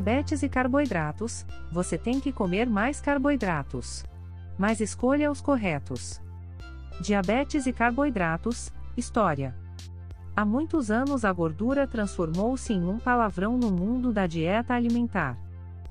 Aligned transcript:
Diabetes 0.00 0.42
e 0.42 0.48
carboidratos, 0.48 1.44
você 1.70 1.98
tem 1.98 2.20
que 2.20 2.32
comer 2.32 2.66
mais 2.66 3.02
carboidratos. 3.02 4.02
Mas 4.56 4.80
escolha 4.80 5.30
os 5.30 5.42
corretos. 5.42 6.22
Diabetes 7.02 7.66
e 7.66 7.72
carboidratos, 7.72 8.72
história. 8.96 9.54
Há 10.34 10.42
muitos 10.42 10.90
anos 10.90 11.22
a 11.22 11.30
gordura 11.30 11.86
transformou-se 11.86 12.72
em 12.72 12.82
um 12.82 12.98
palavrão 12.98 13.58
no 13.58 13.70
mundo 13.70 14.10
da 14.10 14.26
dieta 14.26 14.72
alimentar. 14.72 15.38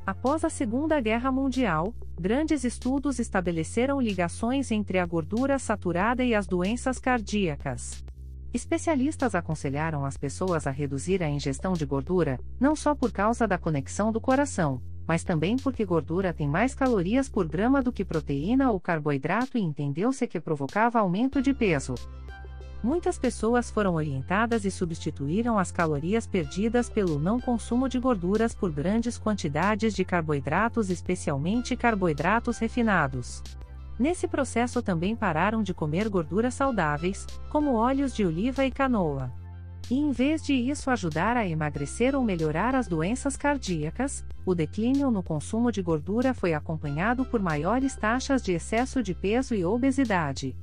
Após 0.07 0.43
a 0.43 0.49
Segunda 0.49 0.99
Guerra 0.99 1.31
Mundial, 1.31 1.93
grandes 2.19 2.63
estudos 2.63 3.19
estabeleceram 3.19 4.01
ligações 4.01 4.71
entre 4.71 4.97
a 4.97 5.05
gordura 5.05 5.59
saturada 5.59 6.23
e 6.23 6.33
as 6.33 6.47
doenças 6.47 6.97
cardíacas. 6.97 8.03
Especialistas 8.51 9.35
aconselharam 9.35 10.03
as 10.03 10.17
pessoas 10.17 10.65
a 10.65 10.71
reduzir 10.71 11.21
a 11.21 11.29
ingestão 11.29 11.73
de 11.73 11.85
gordura, 11.85 12.39
não 12.59 12.75
só 12.75 12.95
por 12.95 13.11
causa 13.11 13.47
da 13.47 13.59
conexão 13.59 14.11
do 14.11 14.19
coração, 14.19 14.81
mas 15.07 15.23
também 15.23 15.55
porque 15.55 15.85
gordura 15.85 16.33
tem 16.33 16.47
mais 16.47 16.73
calorias 16.73 17.29
por 17.29 17.47
grama 17.47 17.81
do 17.81 17.91
que 17.91 18.03
proteína 18.03 18.71
ou 18.71 18.79
carboidrato 18.79 19.55
e 19.55 19.61
entendeu-se 19.61 20.25
que 20.25 20.39
provocava 20.39 20.99
aumento 20.99 21.43
de 21.43 21.53
peso. 21.53 21.93
Muitas 22.81 23.19
pessoas 23.19 23.69
foram 23.69 23.95
orientadas 23.95 24.65
e 24.65 24.71
substituíram 24.71 25.59
as 25.59 25.71
calorias 25.71 26.25
perdidas 26.25 26.89
pelo 26.89 27.19
não 27.19 27.39
consumo 27.39 27.87
de 27.87 27.99
gorduras 27.99 28.55
por 28.55 28.71
grandes 28.71 29.17
quantidades 29.17 29.93
de 29.93 30.03
carboidratos, 30.03 30.89
especialmente 30.89 31.75
carboidratos 31.75 32.57
refinados. 32.57 33.43
Nesse 33.99 34.29
processo 34.29 34.81
também 34.81 35.13
pararam 35.13 35.61
de 35.61 35.73
comer 35.73 36.07
gorduras 36.07 36.53
saudáveis, 36.53 37.27
como 37.49 37.75
óleos 37.75 38.15
de 38.15 38.25
oliva 38.25 38.65
e 38.65 38.71
canola. 38.71 39.29
E 39.91 39.95
em 39.95 40.11
vez 40.11 40.41
de 40.41 40.53
isso 40.53 40.89
ajudar 40.89 41.35
a 41.35 41.45
emagrecer 41.45 42.15
ou 42.15 42.23
melhorar 42.23 42.75
as 42.75 42.87
doenças 42.87 43.35
cardíacas, 43.35 44.23
o 44.45 44.55
declínio 44.55 45.11
no 45.11 45.21
consumo 45.21 45.69
de 45.69 45.81
gordura 45.81 46.33
foi 46.33 46.53
acompanhado 46.53 47.25
por 47.25 47.41
maiores 47.41 47.95
taxas 47.95 48.41
de 48.41 48.53
excesso 48.53 49.03
de 49.03 49.13
peso 49.13 49.53
e 49.53 49.65
obesidade. 49.65 50.55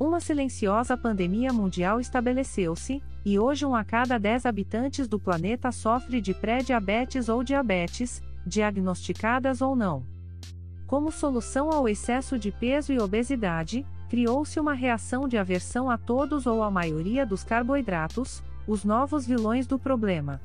Uma 0.00 0.20
silenciosa 0.20 0.96
pandemia 0.96 1.52
mundial 1.52 2.00
estabeleceu-se, 2.00 3.02
e 3.22 3.38
hoje 3.38 3.66
um 3.66 3.74
a 3.74 3.84
cada 3.84 4.16
dez 4.16 4.46
habitantes 4.46 5.06
do 5.06 5.18
planeta 5.18 5.70
sofre 5.72 6.20
de 6.20 6.32
pré-diabetes 6.32 7.28
ou 7.28 7.42
diabetes, 7.42 8.22
diagnosticadas 8.46 9.60
ou 9.60 9.76
não. 9.76 10.17
Como 10.88 11.12
solução 11.12 11.70
ao 11.70 11.86
excesso 11.86 12.38
de 12.38 12.50
peso 12.50 12.94
e 12.94 12.98
obesidade, 12.98 13.84
criou-se 14.08 14.58
uma 14.58 14.72
reação 14.72 15.28
de 15.28 15.36
aversão 15.36 15.90
a 15.90 15.98
todos 15.98 16.46
ou 16.46 16.62
à 16.62 16.70
maioria 16.70 17.26
dos 17.26 17.44
carboidratos, 17.44 18.42
os 18.66 18.84
novos 18.84 19.26
vilões 19.26 19.66
do 19.66 19.78
problema. 19.78 20.40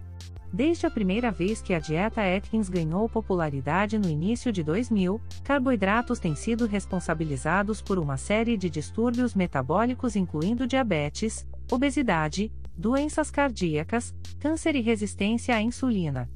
Desde 0.52 0.86
a 0.86 0.92
primeira 0.92 1.32
vez 1.32 1.62
que 1.62 1.74
a 1.74 1.80
dieta 1.80 2.22
Atkins 2.22 2.68
ganhou 2.68 3.08
popularidade 3.08 3.98
no 3.98 4.10
início 4.10 4.52
de 4.52 4.64
2000, 4.64 5.20
carboidratos 5.46 6.20
têm 6.20 6.36
sido 6.36 6.66
responsabilizados 6.66 7.82
por 7.82 7.98
uma 7.98 8.18
série 8.18 8.58
de 8.58 8.70
distúrbios 8.70 9.34
metabólicos 9.34 10.14
incluindo 10.14 10.68
diabetes, 10.68 11.48
obesidade, 11.72 12.52
doenças 12.76 13.32
cardíacas, 13.32 14.14
câncer 14.42 14.76
e 14.76 14.82
resistência 14.82 15.56
à 15.56 15.62
insulina. 15.62 16.30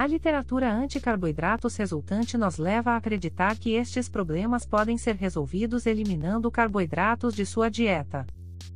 A 0.00 0.06
literatura 0.06 0.72
anti-carboidratos 0.72 1.76
resultante 1.76 2.38
nos 2.38 2.56
leva 2.56 2.92
a 2.92 2.96
acreditar 2.96 3.58
que 3.58 3.74
estes 3.74 4.08
problemas 4.08 4.64
podem 4.64 4.96
ser 4.96 5.14
resolvidos 5.14 5.84
eliminando 5.84 6.50
carboidratos 6.50 7.34
de 7.34 7.44
sua 7.44 7.70
dieta. 7.70 8.26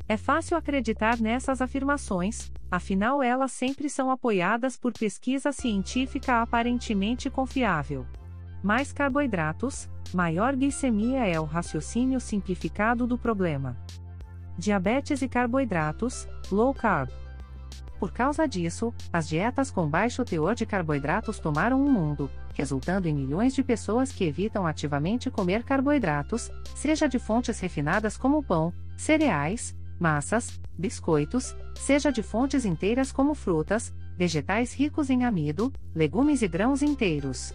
É 0.07 0.19
fácil 0.19 0.55
acreditar 0.55 1.19
nessas 1.19 1.63
afirmações, 1.63 2.53
afinal 2.71 3.23
elas 3.23 3.53
sempre 3.53 3.89
são 3.89 4.11
apoiadas 4.11 4.77
por 4.77 4.93
pesquisa 4.93 5.51
científica 5.51 6.43
aparentemente 6.43 7.31
confiável. 7.31 8.05
Mais 8.63 8.93
carboidratos, 8.93 9.89
maior 10.13 10.55
glicemia 10.55 11.27
é 11.27 11.41
o 11.41 11.45
raciocínio 11.45 12.21
simplificado 12.21 13.07
do 13.07 13.17
problema. 13.17 13.79
Diabetes 14.59 15.23
e 15.23 15.29
carboidratos, 15.29 16.29
low 16.53 16.75
carb. 16.75 17.09
Por 18.05 18.13
causa 18.13 18.47
disso, 18.47 18.93
as 19.11 19.27
dietas 19.27 19.71
com 19.71 19.89
baixo 19.89 20.27
teor 20.27 20.55
de 20.55 20.67
carboidratos 20.67 21.39
tomaram 21.39 21.81
o 21.81 21.87
um 21.87 21.91
mundo, 21.91 22.31
resultando 22.53 23.09
em 23.09 23.15
milhões 23.15 23.55
de 23.55 23.63
pessoas 23.63 24.13
que 24.13 24.25
evitam 24.25 24.67
ativamente 24.67 25.31
comer 25.31 25.63
carboidratos, 25.63 26.51
seja 26.75 27.09
de 27.09 27.19
fontes 27.19 27.59
refinadas 27.61 28.19
como 28.19 28.43
pão, 28.43 28.75
cereais, 28.95 29.75
massas, 29.99 30.61
biscoitos, 30.77 31.57
seja 31.77 32.13
de 32.13 32.23
fontes 32.23 32.67
inteiras 32.67 33.11
como 33.11 33.35
frutas, 33.35 33.91
vegetais 34.19 34.75
ricos 34.75 35.09
em 35.09 35.25
amido, 35.25 35.73
legumes 35.95 36.43
e 36.43 36.47
grãos 36.47 36.83
inteiros. 36.83 37.55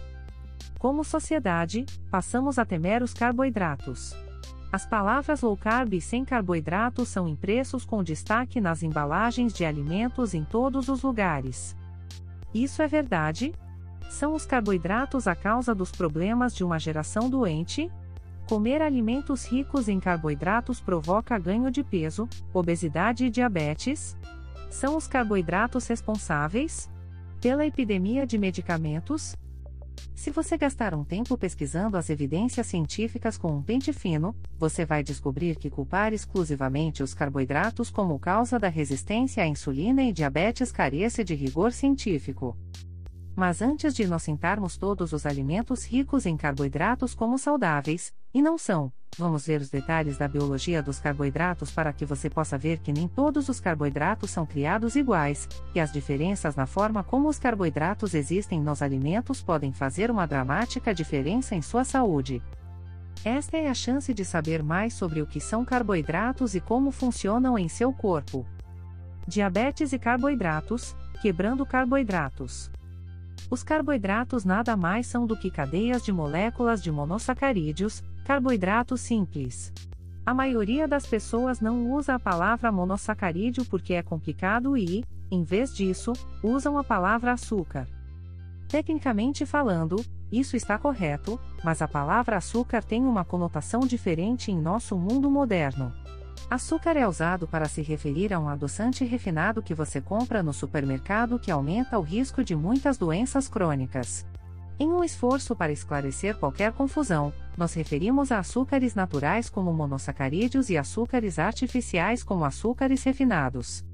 Como 0.80 1.04
sociedade, 1.04 1.86
passamos 2.10 2.58
a 2.58 2.64
temer 2.64 3.04
os 3.04 3.14
carboidratos. 3.14 4.16
As 4.72 4.86
palavras 4.86 5.40
low 5.40 5.56
carb 5.56 5.94
e 5.94 6.00
sem 6.00 6.24
carboidratos 6.24 7.08
são 7.08 7.26
impressos 7.26 7.84
com 7.84 8.04
destaque 8.04 8.60
nas 8.60 8.84
embalagens 8.84 9.52
de 9.52 9.64
alimentos 9.64 10.32
em 10.32 10.44
todos 10.44 10.88
os 10.88 11.02
lugares. 11.02 11.76
Isso 12.54 12.80
é 12.80 12.86
verdade? 12.86 13.52
São 14.08 14.32
os 14.32 14.46
carboidratos 14.46 15.26
a 15.26 15.34
causa 15.34 15.74
dos 15.74 15.90
problemas 15.90 16.54
de 16.54 16.62
uma 16.62 16.78
geração 16.78 17.28
doente? 17.28 17.90
Comer 18.48 18.80
alimentos 18.80 19.44
ricos 19.44 19.88
em 19.88 19.98
carboidratos 19.98 20.80
provoca 20.80 21.38
ganho 21.38 21.70
de 21.70 21.82
peso, 21.82 22.28
obesidade 22.52 23.24
e 23.24 23.30
diabetes? 23.30 24.16
São 24.68 24.96
os 24.96 25.08
carboidratos 25.08 25.86
responsáveis? 25.88 26.88
Pela 27.40 27.66
epidemia 27.66 28.24
de 28.24 28.38
medicamentos? 28.38 29.34
Se 30.14 30.30
você 30.30 30.56
gastar 30.56 30.94
um 30.94 31.04
tempo 31.04 31.36
pesquisando 31.36 31.96
as 31.96 32.10
evidências 32.10 32.66
científicas 32.66 33.38
com 33.38 33.56
um 33.56 33.62
pente 33.62 33.92
fino, 33.92 34.34
você 34.58 34.84
vai 34.84 35.02
descobrir 35.02 35.56
que 35.56 35.70
culpar 35.70 36.12
exclusivamente 36.12 37.02
os 37.02 37.14
carboidratos 37.14 37.90
como 37.90 38.18
causa 38.18 38.58
da 38.58 38.68
resistência 38.68 39.42
à 39.42 39.46
insulina 39.46 40.02
e 40.02 40.12
diabetes 40.12 40.70
carece 40.70 41.24
de 41.24 41.34
rigor 41.34 41.72
científico. 41.72 42.56
Mas 43.34 43.62
antes 43.62 43.94
de 43.94 44.06
nós 44.06 44.22
sentarmos 44.22 44.76
todos 44.76 45.12
os 45.12 45.24
alimentos 45.24 45.84
ricos 45.84 46.26
em 46.26 46.36
carboidratos 46.36 47.14
como 47.14 47.38
saudáveis, 47.38 48.12
e 48.32 48.42
não 48.42 48.58
são, 48.58 48.92
vamos 49.18 49.46
ver 49.46 49.60
os 49.60 49.70
detalhes 49.70 50.16
da 50.16 50.28
biologia 50.28 50.82
dos 50.82 50.98
carboidratos 51.00 51.70
para 51.70 51.92
que 51.92 52.04
você 52.04 52.28
possa 52.30 52.58
ver 52.58 52.78
que 52.78 52.92
nem 52.92 53.08
todos 53.08 53.48
os 53.48 53.58
carboidratos 53.58 54.30
são 54.30 54.46
criados 54.46 54.94
iguais, 54.94 55.48
e 55.74 55.80
as 55.80 55.92
diferenças 55.92 56.54
na 56.54 56.66
forma 56.66 57.02
como 57.02 57.28
os 57.28 57.38
carboidratos 57.38 58.14
existem 58.14 58.60
nos 58.60 58.82
alimentos 58.82 59.42
podem 59.42 59.72
fazer 59.72 60.10
uma 60.10 60.26
dramática 60.26 60.94
diferença 60.94 61.54
em 61.54 61.62
sua 61.62 61.84
saúde. 61.84 62.42
Esta 63.24 63.58
é 63.58 63.68
a 63.68 63.74
chance 63.74 64.14
de 64.14 64.24
saber 64.24 64.62
mais 64.62 64.94
sobre 64.94 65.20
o 65.20 65.26
que 65.26 65.40
são 65.40 65.64
carboidratos 65.64 66.54
e 66.54 66.60
como 66.60 66.90
funcionam 66.90 67.58
em 67.58 67.68
seu 67.68 67.92
corpo. 67.92 68.46
Diabetes 69.26 69.92
e 69.92 69.98
carboidratos, 69.98 70.96
quebrando 71.20 71.66
carboidratos. 71.66 72.70
Os 73.48 73.62
carboidratos 73.62 74.44
nada 74.44 74.76
mais 74.76 75.06
são 75.06 75.26
do 75.26 75.36
que 75.36 75.50
cadeias 75.50 76.04
de 76.04 76.12
moléculas 76.12 76.82
de 76.82 76.90
monossacarídeos, 76.90 78.02
carboidratos 78.24 79.00
simples. 79.00 79.72
A 80.24 80.34
maioria 80.34 80.86
das 80.86 81.06
pessoas 81.06 81.60
não 81.60 81.90
usa 81.92 82.14
a 82.14 82.18
palavra 82.18 82.70
monossacarídeo 82.70 83.64
porque 83.64 83.94
é 83.94 84.02
complicado 84.02 84.76
e, 84.76 85.04
em 85.30 85.42
vez 85.42 85.74
disso, 85.74 86.12
usam 86.42 86.76
a 86.76 86.84
palavra 86.84 87.32
açúcar. 87.32 87.88
Tecnicamente 88.68 89.44
falando, 89.44 89.96
isso 90.30 90.56
está 90.56 90.78
correto, 90.78 91.40
mas 91.64 91.82
a 91.82 91.88
palavra 91.88 92.36
açúcar 92.36 92.84
tem 92.84 93.04
uma 93.04 93.24
conotação 93.24 93.80
diferente 93.80 94.52
em 94.52 94.60
nosso 94.60 94.96
mundo 94.96 95.28
moderno. 95.28 95.92
Açúcar 96.48 96.96
é 96.96 97.06
usado 97.06 97.46
para 97.46 97.68
se 97.68 97.82
referir 97.82 98.32
a 98.32 98.40
um 98.40 98.48
adoçante 98.48 99.04
refinado 99.04 99.62
que 99.62 99.74
você 99.74 100.00
compra 100.00 100.42
no 100.42 100.52
supermercado 100.52 101.38
que 101.38 101.50
aumenta 101.50 101.98
o 101.98 102.02
risco 102.02 102.42
de 102.42 102.56
muitas 102.56 102.96
doenças 102.96 103.48
crônicas. 103.48 104.26
Em 104.78 104.88
um 104.90 105.04
esforço 105.04 105.54
para 105.54 105.70
esclarecer 105.70 106.36
qualquer 106.38 106.72
confusão, 106.72 107.32
nos 107.56 107.74
referimos 107.74 108.32
a 108.32 108.38
açúcares 108.38 108.94
naturais 108.94 109.50
como 109.50 109.72
monossacarídeos 109.72 110.70
e 110.70 110.78
açúcares 110.78 111.38
artificiais 111.38 112.22
como 112.22 112.44
açúcares 112.44 113.02
refinados. 113.04 113.84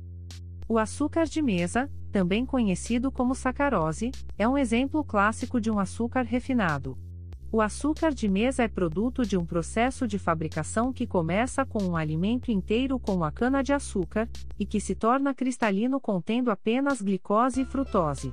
O 0.69 0.78
açúcar 0.78 1.25
de 1.25 1.43
mesa, 1.43 1.90
também 2.12 2.46
conhecido 2.46 3.10
como 3.10 3.34
sacarose, 3.34 4.12
é 4.38 4.48
um 4.48 4.56
exemplo 4.56 5.04
clássico 5.04 5.60
de 5.60 5.70
um 5.70 5.78
açúcar 5.78 6.22
refinado. 6.22 6.96
O 7.56 7.62
açúcar 7.62 8.12
de 8.12 8.29
mesa 8.29 8.64
é 8.64 8.69
produto 8.69 9.25
de 9.25 9.35
um 9.35 9.47
processo 9.47 10.06
de 10.06 10.19
fabricação 10.19 10.93
que 10.93 11.06
começa 11.06 11.64
com 11.64 11.82
um 11.85 11.97
alimento 11.97 12.50
inteiro 12.50 12.99
com 12.99 13.25
a 13.25 13.32
cana-de-açúcar, 13.32 14.29
e 14.61 14.67
que 14.67 14.79
se 14.79 14.94
torna 14.94 15.32
cristalino 15.32 15.99
contendo 15.99 16.50
apenas 16.50 17.00
glicose 17.00 17.62
e 17.62 17.64
frutose. 17.64 18.31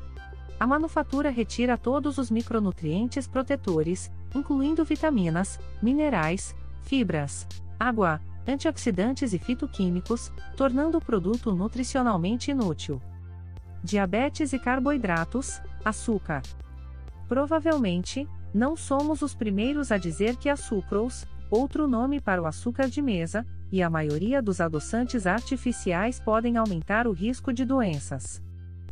A 0.60 0.68
manufatura 0.68 1.30
retira 1.30 1.78
todos 1.78 2.18
os 2.18 2.30
micronutrientes 2.30 3.26
protetores, 3.26 4.12
incluindo 4.36 4.84
vitaminas, 4.84 5.58
minerais, 5.82 6.54
fibras, 6.82 7.48
água, 7.80 8.20
antioxidantes 8.46 9.32
e 9.32 9.40
fitoquímicos, 9.40 10.34
tornando 10.58 10.98
o 10.98 11.02
produto 11.02 11.56
nutricionalmente 11.56 12.52
inútil. 12.52 13.02
Diabetes 13.82 14.52
e 14.52 14.60
carboidratos, 14.60 15.62
Açúcar. 15.86 16.42
Provavelmente, 17.30 18.28
não 18.54 18.76
somos 18.76 19.22
os 19.22 19.34
primeiros 19.34 19.92
a 19.92 19.98
dizer 19.98 20.36
que 20.36 20.48
a 20.48 20.56
sucrose, 20.56 21.26
outro 21.50 21.88
nome 21.88 22.22
para 22.22 22.42
o 22.42 22.46
açúcar 22.46 22.88
de 22.88 23.02
mesa, 23.02 23.46
e 23.72 23.82
a 23.82 23.90
maioria 23.90 24.42
dos 24.42 24.62
adoçantes 24.62 25.26
artificiais 25.26 26.20
podem 26.20 26.58
aumentar 26.58 27.08
o 27.08 27.12
risco 27.12 27.52
de 27.52 27.66
doenças. 27.66 28.42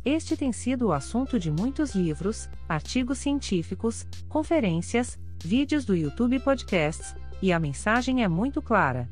Este 0.04 0.36
tem 0.36 0.50
sido 0.52 0.88
o 0.88 0.92
assunto 0.92 1.38
de 1.38 1.50
muitos 1.50 1.94
livros, 1.94 2.48
artigos 2.68 3.18
científicos, 3.18 4.04
conferências, 4.28 5.16
vídeos 5.44 5.84
do 5.84 5.94
YouTube 5.94 6.40
podcasts, 6.40 7.14
e 7.40 7.52
a 7.52 7.58
mensagem 7.60 8.24
é 8.24 8.28
muito 8.28 8.60
clara. 8.60 9.08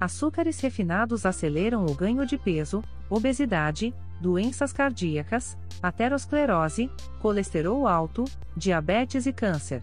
Açúcares 0.00 0.58
refinados 0.60 1.24
aceleram 1.24 1.86
o 1.86 1.94
ganho 1.94 2.26
de 2.26 2.36
peso, 2.36 2.82
obesidade, 3.08 3.94
doenças 4.20 4.72
cardíacas, 4.72 5.56
aterosclerose, 5.82 6.90
colesterol 7.20 7.88
alto, 7.88 8.24
diabetes 8.56 9.26
e 9.26 9.32
câncer. 9.32 9.82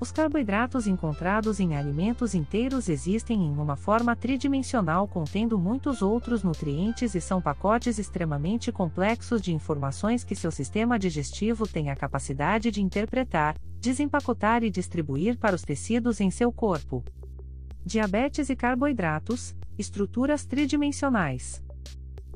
Os 0.00 0.12
carboidratos 0.12 0.86
encontrados 0.86 1.60
em 1.60 1.76
alimentos 1.76 2.34
inteiros 2.34 2.90
existem 2.90 3.42
em 3.42 3.56
uma 3.56 3.74
forma 3.74 4.14
tridimensional 4.14 5.08
contendo 5.08 5.58
muitos 5.58 6.02
outros 6.02 6.42
nutrientes 6.42 7.14
e 7.14 7.20
são 7.22 7.40
pacotes 7.40 7.98
extremamente 7.98 8.70
complexos 8.70 9.40
de 9.40 9.54
informações 9.54 10.22
que 10.22 10.34
seu 10.34 10.50
sistema 10.50 10.98
digestivo 10.98 11.66
tem 11.66 11.90
a 11.90 11.96
capacidade 11.96 12.70
de 12.70 12.82
interpretar, 12.82 13.56
desempacotar 13.80 14.62
e 14.62 14.68
distribuir 14.68 15.38
para 15.38 15.56
os 15.56 15.62
tecidos 15.62 16.20
em 16.20 16.30
seu 16.30 16.52
corpo. 16.52 17.02
Diabetes 17.82 18.50
e 18.50 18.56
carboidratos, 18.56 19.54
estruturas 19.78 20.44
tridimensionais. 20.44 21.63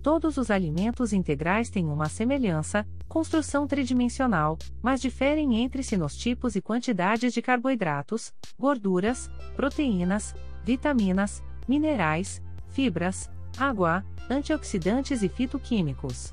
Todos 0.02 0.36
os 0.36 0.50
alimentos 0.50 1.12
integrais 1.12 1.68
têm 1.68 1.86
uma 1.86 2.08
semelhança, 2.08 2.86
construção 3.08 3.66
tridimensional, 3.66 4.56
mas 4.80 5.00
diferem 5.00 5.56
entre 5.56 5.82
si 5.82 5.96
nos 5.96 6.16
tipos 6.16 6.54
e 6.54 6.62
quantidades 6.62 7.32
de 7.32 7.42
carboidratos, 7.42 8.32
gorduras, 8.58 9.28
proteínas, 9.56 10.34
vitaminas, 10.64 11.42
minerais, 11.66 12.40
fibras, 12.68 13.28
água, 13.58 14.04
antioxidantes 14.30 15.22
e 15.22 15.28
fitoquímicos. 15.28 16.32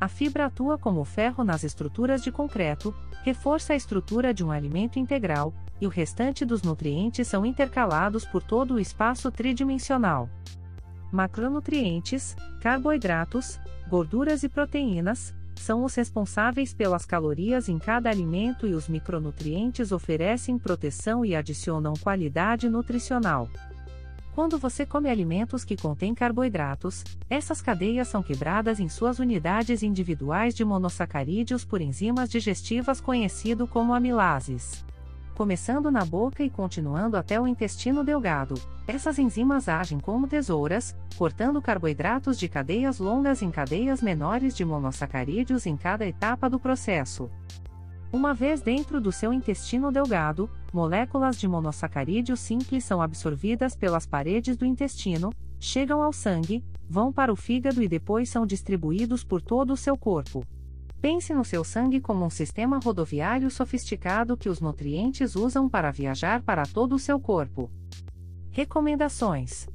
A 0.00 0.08
fibra 0.08 0.46
atua 0.46 0.78
como 0.78 1.04
ferro 1.04 1.42
nas 1.42 1.64
estruturas 1.64 2.22
de 2.22 2.30
concreto, 2.30 2.94
reforça 3.24 3.72
a 3.72 3.76
estrutura 3.76 4.32
de 4.32 4.44
um 4.44 4.52
alimento 4.52 4.98
integral, 4.98 5.52
e 5.80 5.86
o 5.86 5.90
restante 5.90 6.44
dos 6.44 6.62
nutrientes 6.62 7.26
são 7.26 7.44
intercalados 7.44 8.24
por 8.24 8.42
todo 8.42 8.74
o 8.74 8.80
espaço 8.80 9.30
tridimensional 9.30 10.28
macronutrientes, 11.12 12.36
carboidratos, 12.60 13.60
gorduras 13.88 14.42
e 14.42 14.48
proteínas, 14.48 15.34
são 15.54 15.84
os 15.84 15.94
responsáveis 15.94 16.74
pelas 16.74 17.04
calorias 17.04 17.68
em 17.68 17.78
cada 17.78 18.10
alimento 18.10 18.66
e 18.66 18.74
os 18.74 18.88
micronutrientes 18.88 19.90
oferecem 19.90 20.58
proteção 20.58 21.24
e 21.24 21.34
adicionam 21.34 21.94
qualidade 21.94 22.68
nutricional. 22.68 23.48
Quando 24.34 24.58
você 24.58 24.84
come 24.84 25.08
alimentos 25.08 25.64
que 25.64 25.76
contêm 25.76 26.14
carboidratos, 26.14 27.02
essas 27.30 27.62
cadeias 27.62 28.08
são 28.08 28.22
quebradas 28.22 28.78
em 28.78 28.88
suas 28.88 29.18
unidades 29.18 29.82
individuais 29.82 30.54
de 30.54 30.62
monossacarídeos 30.62 31.64
por 31.64 31.80
enzimas 31.80 32.28
digestivas 32.28 33.00
conhecido 33.00 33.66
como 33.66 33.94
amilases 33.94 34.84
começando 35.36 35.90
na 35.90 36.02
boca 36.02 36.42
e 36.42 36.48
continuando 36.48 37.16
até 37.16 37.38
o 37.38 37.46
intestino 37.46 38.02
delgado. 38.02 38.54
Essas 38.88 39.18
enzimas 39.18 39.68
agem 39.68 40.00
como 40.00 40.26
tesouras, 40.26 40.96
cortando 41.16 41.60
carboidratos 41.60 42.38
de 42.38 42.48
cadeias 42.48 42.98
longas 42.98 43.42
em 43.42 43.50
cadeias 43.50 44.00
menores 44.00 44.56
de 44.56 44.64
monossacarídeos 44.64 45.66
em 45.66 45.76
cada 45.76 46.06
etapa 46.06 46.48
do 46.48 46.58
processo. 46.58 47.30
Uma 48.10 48.32
vez 48.32 48.62
dentro 48.62 48.98
do 48.98 49.12
seu 49.12 49.30
intestino 49.30 49.92
delgado, 49.92 50.48
moléculas 50.72 51.36
de 51.36 51.46
monossacarídeos 51.46 52.40
simples 52.40 52.84
são 52.84 53.02
absorvidas 53.02 53.76
pelas 53.76 54.06
paredes 54.06 54.56
do 54.56 54.64
intestino, 54.64 55.30
chegam 55.60 56.02
ao 56.02 56.14
sangue, 56.14 56.64
vão 56.88 57.12
para 57.12 57.32
o 57.32 57.36
fígado 57.36 57.82
e 57.82 57.88
depois 57.88 58.30
são 58.30 58.46
distribuídos 58.46 59.22
por 59.22 59.42
todo 59.42 59.74
o 59.74 59.76
seu 59.76 59.98
corpo. 59.98 60.42
Pense 61.06 61.32
no 61.32 61.44
seu 61.44 61.62
sangue 61.62 62.00
como 62.00 62.24
um 62.24 62.30
sistema 62.30 62.80
rodoviário 62.82 63.48
sofisticado 63.48 64.36
que 64.36 64.48
os 64.48 64.60
nutrientes 64.60 65.36
usam 65.36 65.68
para 65.68 65.92
viajar 65.92 66.42
para 66.42 66.64
todo 66.64 66.96
o 66.96 66.98
seu 66.98 67.20
corpo. 67.20 67.70
Recomendações: 68.50 69.68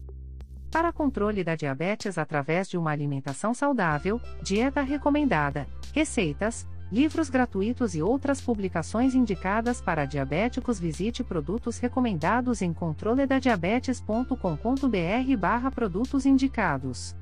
Para 0.70 0.92
controle 0.92 1.42
da 1.42 1.56
diabetes 1.56 2.18
através 2.18 2.68
de 2.68 2.78
uma 2.78 2.92
alimentação 2.92 3.54
saudável, 3.54 4.20
dieta 4.44 4.82
recomendada, 4.82 5.66
receitas, 5.94 6.68
livros 6.92 7.30
gratuitos 7.30 7.96
e 7.96 8.02
outras 8.02 8.42
publicações 8.42 9.16
indicadas 9.16 9.80
para 9.80 10.04
diabéticos, 10.04 10.82
visite 10.82 11.24
produtos 11.24 11.78
recomendados 11.78 12.62
em 12.62 12.74
controledadiabetes.com.br/barra 12.74 15.72
produtos 15.72 16.26
indicados. 16.26 17.16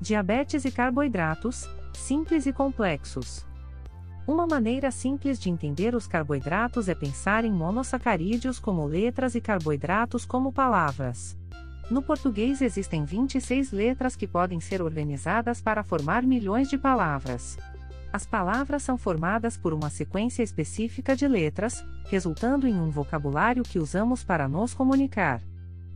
Diabetes 0.00 0.64
e 0.64 0.72
carboidratos 0.72 1.68
simples 1.98 2.46
e 2.46 2.52
complexos. 2.52 3.44
Uma 4.26 4.46
maneira 4.46 4.90
simples 4.90 5.38
de 5.38 5.50
entender 5.50 5.94
os 5.94 6.06
carboidratos 6.06 6.88
é 6.88 6.94
pensar 6.94 7.44
em 7.44 7.52
monossacarídeos 7.52 8.58
como 8.58 8.86
letras 8.86 9.34
e 9.34 9.40
carboidratos 9.40 10.24
como 10.24 10.52
palavras. 10.52 11.36
No 11.90 12.02
português 12.02 12.60
existem 12.60 13.04
26 13.04 13.72
letras 13.72 14.14
que 14.14 14.26
podem 14.26 14.60
ser 14.60 14.82
organizadas 14.82 15.60
para 15.60 15.82
formar 15.82 16.22
milhões 16.22 16.68
de 16.68 16.76
palavras. 16.76 17.56
As 18.12 18.26
palavras 18.26 18.82
são 18.82 18.96
formadas 18.96 19.56
por 19.56 19.72
uma 19.72 19.90
sequência 19.90 20.42
específica 20.42 21.16
de 21.16 21.26
letras, 21.26 21.84
resultando 22.10 22.66
em 22.66 22.78
um 22.78 22.90
vocabulário 22.90 23.62
que 23.62 23.78
usamos 23.78 24.22
para 24.22 24.46
nos 24.46 24.74
comunicar. 24.74 25.42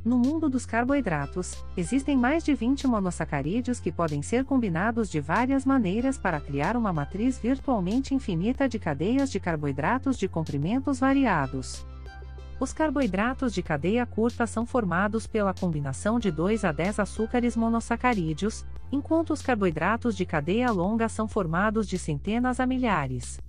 No 0.04 0.18
mundo 0.18 0.48
dos 0.48 0.66
carboidratos, 0.66 1.64
existem 1.76 2.16
mais 2.16 2.42
de 2.42 2.52
20 2.54 2.88
monossacarídeos 2.88 3.78
que 3.78 3.92
podem 3.92 4.20
ser 4.20 4.44
combinados 4.44 5.08
de 5.08 5.20
várias 5.20 5.64
maneiras 5.64 6.18
para 6.18 6.40
criar 6.40 6.76
uma 6.76 6.92
matriz 6.92 7.38
virtualmente 7.38 8.12
infinita 8.12 8.68
de 8.68 8.80
cadeias 8.80 9.30
de 9.30 9.38
carboidratos 9.38 10.18
de 10.18 10.26
comprimentos 10.26 10.98
variados. 10.98 11.86
Os 12.58 12.72
carboidratos 12.72 13.54
de 13.54 13.62
cadeia 13.62 14.04
curta 14.04 14.44
são 14.44 14.66
formados 14.66 15.28
pela 15.28 15.54
combinação 15.54 16.18
de 16.18 16.32
2 16.32 16.64
a 16.64 16.72
10 16.72 16.98
açúcares 16.98 17.56
monossacarídeos, 17.56 18.64
enquanto 18.90 19.32
os 19.32 19.40
carboidratos 19.40 20.16
de 20.16 20.26
cadeia 20.26 20.72
longa 20.72 21.08
são 21.08 21.28
formados 21.28 21.86
de 21.86 21.96
centenas 21.96 22.58
a 22.58 22.66
milhares. 22.66 23.40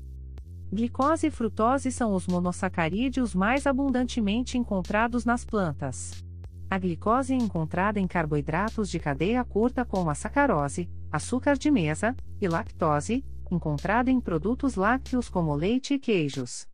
Glicose 0.72 1.28
e 1.28 1.32
frutose 1.32 1.92
são 1.92 2.14
os 2.14 2.28
monossacarídeos 2.28 3.34
mais 3.34 3.66
abundantemente 3.66 4.56
encontrados 4.56 5.26
nas 5.26 5.44
plantas. 5.44 6.24
A 6.74 6.80
glicose 6.80 7.36
é 7.36 7.38
encontrada 7.38 8.00
em 8.00 8.08
carboidratos 8.08 8.90
de 8.90 8.98
cadeia 8.98 9.44
curta 9.44 9.86
como 9.86 10.10
a 10.10 10.16
sacarose, 10.16 10.90
açúcar 11.12 11.56
de 11.56 11.70
mesa, 11.70 12.16
e 12.42 12.48
lactose, 12.48 13.24
encontrada 13.52 14.10
em 14.10 14.20
produtos 14.20 14.74
lácteos 14.74 15.30
como 15.30 15.54
leite 15.54 15.94
e 15.94 16.00
queijos. 16.00 16.68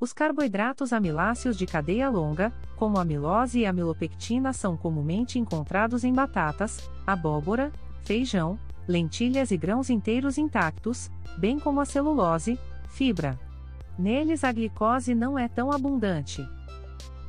Os 0.00 0.14
carboidratos 0.14 0.90
amiláceos 0.90 1.58
de 1.58 1.66
cadeia 1.66 2.08
longa, 2.08 2.50
como 2.76 2.96
a 2.96 3.02
amilose 3.02 3.58
e 3.58 3.66
a 3.66 3.68
amilopectina, 3.68 4.54
são 4.54 4.74
comumente 4.74 5.38
encontrados 5.38 6.02
em 6.02 6.14
batatas, 6.14 6.90
abóbora, 7.06 7.70
feijão, 8.04 8.58
lentilhas 8.88 9.50
e 9.50 9.58
grãos 9.58 9.90
inteiros 9.90 10.38
intactos, 10.38 11.10
bem 11.36 11.58
como 11.58 11.78
a 11.78 11.84
celulose, 11.84 12.58
fibra. 12.88 13.38
Neles 13.98 14.44
a 14.44 14.50
glicose 14.50 15.14
não 15.14 15.38
é 15.38 15.46
tão 15.46 15.70
abundante. 15.70 16.42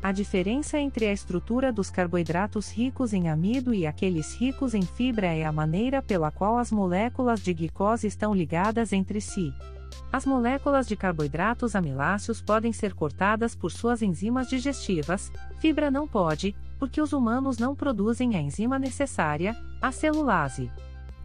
A 0.04 0.12
diferença 0.12 0.78
entre 0.78 1.06
a 1.06 1.14
estrutura 1.14 1.72
dos 1.72 1.90
carboidratos 1.90 2.70
ricos 2.70 3.14
em 3.14 3.30
amido 3.30 3.74
e 3.74 3.88
aqueles 3.88 4.36
ricos 4.36 4.74
em 4.74 4.82
fibra 4.82 5.28
é 5.28 5.46
a 5.46 5.52
maneira 5.52 6.02
pela 6.02 6.30
qual 6.30 6.58
as 6.58 6.74
moléculas 6.74 7.40
de 7.40 7.54
glicose 7.54 8.06
estão 8.06 8.36
ligadas 8.36 8.92
entre 8.92 9.22
si. 9.22 9.54
As 10.12 10.26
moléculas 10.26 10.90
de 10.90 10.98
carboidratos 10.98 11.74
amiláceos 11.74 12.42
podem 12.42 12.74
ser 12.74 12.94
cortadas 12.94 13.56
por 13.56 13.72
suas 13.72 14.02
enzimas 14.02 14.50
digestivas, 14.50 15.32
fibra 15.62 15.90
não 15.90 16.06
pode, 16.06 16.54
porque 16.78 17.02
os 17.02 17.14
humanos 17.14 17.58
não 17.58 17.74
produzem 17.74 18.36
a 18.36 18.42
enzima 18.42 18.78
necessária, 18.78 19.56
a 19.82 19.90
celulase 19.90 20.70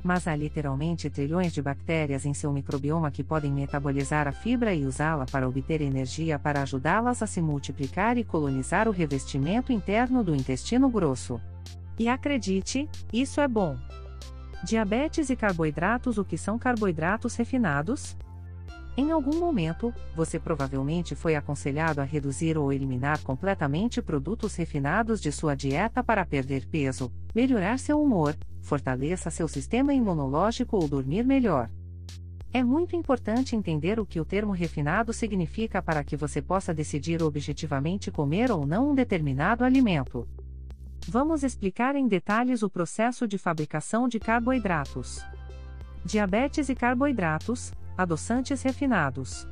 mas 0.03 0.29
há 0.29 0.37
literalmente 0.37 1.11
trilhões 1.11 1.53
de 1.53 1.61
bactérias 1.61 2.25
em 2.25 2.33
seu 2.33 2.53
microbioma 2.53 3.11
que 3.11 3.25
podem 3.25 3.53
metabolizar 3.53 4.29
a 4.29 4.33
fibra 4.33 4.75
e 4.75 4.87
usá-la 4.87 5.27
para 5.27 5.49
obter 5.49 5.81
energia 5.81 6.39
para 6.39 6.63
ajudá-las 6.63 7.23
a 7.23 7.27
se 7.27 7.43
multiplicar 7.43 8.17
e 8.17 8.25
colonizar 8.25 8.89
o 8.89 8.93
revestimento 8.93 9.73
interno 9.73 10.23
do 10.23 10.35
intestino 10.35 10.89
grosso. 10.89 11.41
E 11.99 12.09
acredite, 12.09 12.89
isso 13.13 13.41
é 13.41 13.49
bom. 13.49 13.77
Diabetes 14.65 15.31
e 15.31 15.37
carboidratos 15.37 16.19
O 16.19 16.25
que 16.25 16.37
são 16.37 16.59
carboidratos 16.59 17.37
refinados? 17.37 18.17
Em 18.97 19.13
algum 19.13 19.39
momento, 19.39 19.95
você 20.17 20.41
provavelmente 20.41 21.15
foi 21.15 21.37
aconselhado 21.37 22.01
a 22.01 22.05
reduzir 22.05 22.59
ou 22.59 22.73
eliminar 22.73 23.23
completamente 23.23 24.03
produtos 24.03 24.57
refinados 24.57 25.21
de 25.21 25.31
sua 25.31 25.55
dieta 25.55 26.03
para 26.03 26.27
perder 26.27 26.67
peso, 26.67 27.13
melhorar 27.39 27.79
seu 27.79 28.03
humor, 28.03 28.37
fortaleça 28.61 29.31
seu 29.31 29.47
sistema 29.47 29.95
imunológico 29.95 30.77
ou 30.77 30.89
dormir 30.89 31.25
melhor. 31.25 31.71
É 32.53 32.65
muito 32.65 32.97
importante 32.97 33.55
entender 33.55 34.01
o 34.01 34.05
que 34.05 34.19
o 34.19 34.25
termo 34.25 34.51
refinado 34.51 35.13
significa 35.13 35.81
para 35.81 36.03
que 36.03 36.17
você 36.17 36.43
possa 36.43 36.75
decidir 36.75 37.23
objetivamente 37.23 38.11
comer 38.11 38.51
ou 38.51 38.67
não 38.67 38.91
um 38.91 38.95
determinado 38.95 39.63
alimento. 39.63 40.27
Vamos 41.07 41.45
explicar 41.45 41.95
em 41.95 42.09
detalhes 42.09 42.65
o 42.65 42.69
processo 42.69 43.29
de 43.29 43.39
fabricação 43.39 44.09
de 44.09 44.19
carboidratos. 44.19 45.25
Diabetes 46.05 46.69
e 46.69 46.75
carboidratos, 46.75 47.73
adoçantes 47.97 48.63
refinados. 48.63 49.47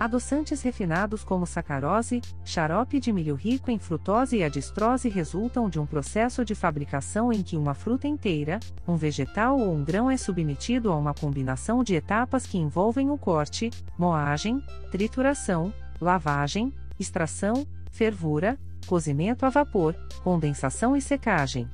Adoçantes 0.00 0.62
refinados 0.62 1.22
como 1.22 1.44
sacarose, 1.44 2.22
xarope 2.42 2.98
de 2.98 3.12
milho 3.12 3.34
rico 3.34 3.70
em 3.70 3.78
frutose 3.78 4.38
e 4.38 4.42
a 4.42 4.48
distrose 4.48 5.10
resultam 5.10 5.68
de 5.68 5.78
um 5.78 5.84
processo 5.84 6.42
de 6.42 6.54
fabricação 6.54 7.30
em 7.30 7.42
que 7.42 7.54
uma 7.54 7.74
fruta 7.74 8.08
inteira, 8.08 8.58
um 8.88 8.96
vegetal 8.96 9.60
ou 9.60 9.74
um 9.74 9.84
grão 9.84 10.10
é 10.10 10.16
submetido 10.16 10.90
a 10.90 10.96
uma 10.96 11.12
combinação 11.12 11.84
de 11.84 11.94
etapas 11.94 12.46
que 12.46 12.56
envolvem 12.56 13.10
o 13.10 13.18
corte, 13.18 13.68
moagem, 13.98 14.64
trituração, 14.90 15.70
lavagem, 16.00 16.72
extração, 16.98 17.66
fervura, 17.90 18.58
cozimento 18.86 19.44
a 19.44 19.50
vapor, 19.50 19.94
condensação 20.24 20.96
e 20.96 21.02
secagem. 21.02 21.68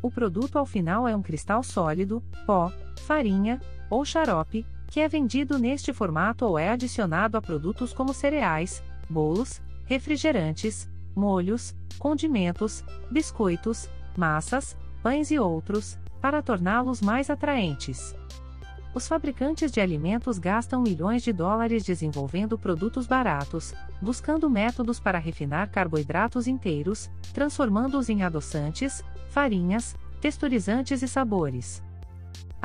O 0.00 0.10
produto 0.10 0.56
ao 0.56 0.64
final 0.64 1.06
é 1.06 1.14
um 1.14 1.20
cristal 1.20 1.62
sólido, 1.62 2.22
pó, 2.46 2.72
farinha 3.02 3.60
ou 3.90 4.02
xarope, 4.02 4.64
que 4.88 5.00
é 5.00 5.08
vendido 5.08 5.58
neste 5.58 5.92
formato 5.92 6.44
ou 6.44 6.58
é 6.58 6.70
adicionado 6.70 7.36
a 7.36 7.42
produtos 7.42 7.92
como 7.92 8.14
cereais, 8.14 8.82
bolos, 9.08 9.60
refrigerantes, 9.84 10.88
molhos, 11.14 11.74
condimentos, 11.98 12.84
biscoitos, 13.10 13.88
massas, 14.16 14.76
pães 15.02 15.30
e 15.30 15.38
outros, 15.38 15.98
para 16.20 16.42
torná-los 16.42 17.00
mais 17.00 17.30
atraentes. 17.30 18.14
Os 18.94 19.06
fabricantes 19.06 19.70
de 19.70 19.78
alimentos 19.78 20.38
gastam 20.38 20.80
milhões 20.80 21.22
de 21.22 21.30
dólares 21.30 21.84
desenvolvendo 21.84 22.58
produtos 22.58 23.06
baratos, 23.06 23.74
buscando 24.00 24.48
métodos 24.48 24.98
para 24.98 25.18
refinar 25.18 25.70
carboidratos 25.70 26.46
inteiros, 26.46 27.10
transformando-os 27.34 28.08
em 28.08 28.22
adoçantes, 28.22 29.04
farinhas, 29.28 29.94
texturizantes 30.18 31.02
e 31.02 31.08
sabores. 31.08 31.82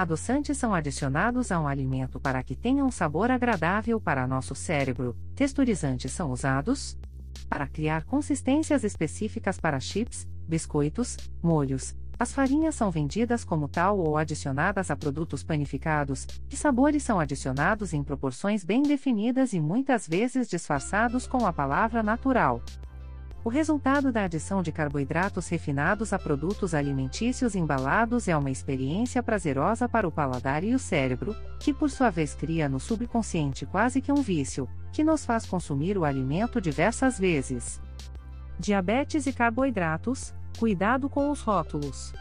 Adoçantes 0.02 0.58
são 0.58 0.74
adicionados 0.74 1.52
a 1.52 1.60
um 1.60 1.68
alimento 1.68 2.20
para 2.20 2.42
que 2.42 2.56
tenha 2.56 2.84
um 2.84 2.90
sabor 2.90 3.30
agradável 3.30 4.02
para 4.02 4.26
nosso 4.26 4.56
cérebro. 4.56 5.16
Texturizantes 5.36 6.12
são 6.12 6.32
usados 6.32 6.98
para 7.48 7.68
criar 7.68 8.04
consistências 8.06 8.84
específicas 8.84 9.60
para 9.60 9.80
chips, 9.80 10.28
biscoitos, 10.48 11.18
molhos. 11.40 11.96
As 12.18 12.34
farinhas 12.34 12.74
são 12.74 12.90
vendidas 12.90 13.44
como 13.44 13.68
tal 13.68 14.00
ou 14.00 14.18
adicionadas 14.18 14.90
a 14.90 14.96
produtos 14.96 15.44
panificados, 15.44 16.26
e 16.50 16.56
sabores 16.56 17.04
são 17.04 17.20
adicionados 17.20 17.94
em 17.94 18.04
proporções 18.04 18.64
bem 18.64 18.82
definidas 18.82 19.54
e 19.54 19.60
muitas 19.60 20.08
vezes 20.08 20.50
disfarçados 20.50 21.28
com 21.28 21.46
a 21.46 21.54
palavra 21.54 22.02
natural. 22.02 22.60
O 23.44 23.50
resultado 23.50 24.12
da 24.12 24.26
adição 24.26 24.62
de 24.62 24.72
carboidratos 24.72 25.48
refinados 25.48 26.14
a 26.14 26.20
produtos 26.20 26.76
alimentícios 26.76 27.56
embalados 27.56 28.28
é 28.28 28.38
uma 28.38 28.52
experiência 28.52 29.24
prazerosa 29.24 29.90
para 29.90 30.08
o 30.08 30.12
paladar 30.12 30.64
e 30.64 30.76
o 30.76 30.80
cérebro, 30.80 31.36
que 31.60 31.74
por 31.74 31.90
sua 31.90 32.12
vez 32.12 32.36
cria 32.36 32.70
no 32.70 32.80
subconsciente 32.80 33.66
quase 33.66 34.00
que 34.00 34.12
um 34.12 34.22
vício, 34.22 34.70
que 34.94 35.04
nos 35.04 35.26
faz 35.26 35.44
consumir 35.44 35.98
o 35.98 36.06
alimento 36.06 36.62
diversas 36.62 37.18
vezes. 37.18 37.82
Diabetes 38.60 39.26
e 39.26 39.34
carboidratos, 39.34 40.36
cuidado 40.60 41.10
com 41.10 41.32
os 41.32 41.42
rótulos. 41.42 42.14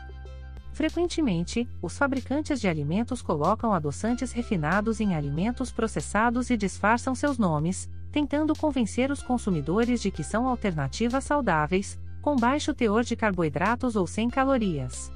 Frequentemente, 0.73 1.69
os 1.83 1.99
fabricantes 1.99 2.59
de 2.59 2.67
alimentos 2.67 3.21
colocam 3.21 3.75
adoçantes 3.75 4.33
refinados 4.33 5.01
em 5.01 5.15
alimentos 5.15 5.71
processados 5.71 6.49
e 6.49 6.57
disfarçam 6.57 7.15
seus 7.15 7.37
nomes, 7.37 7.91
tentando 8.11 8.55
convencer 8.55 9.11
os 9.11 9.23
consumidores 9.23 10.01
de 10.01 10.11
que 10.11 10.25
são 10.25 10.47
alternativas 10.47 11.25
saudáveis, 11.25 11.99
com 12.21 12.37
baixo 12.37 12.75
teor 12.75 13.03
de 13.03 13.17
carboidratos 13.17 13.97
ou 13.97 14.07
sem 14.07 14.29
calorias. 14.29 15.11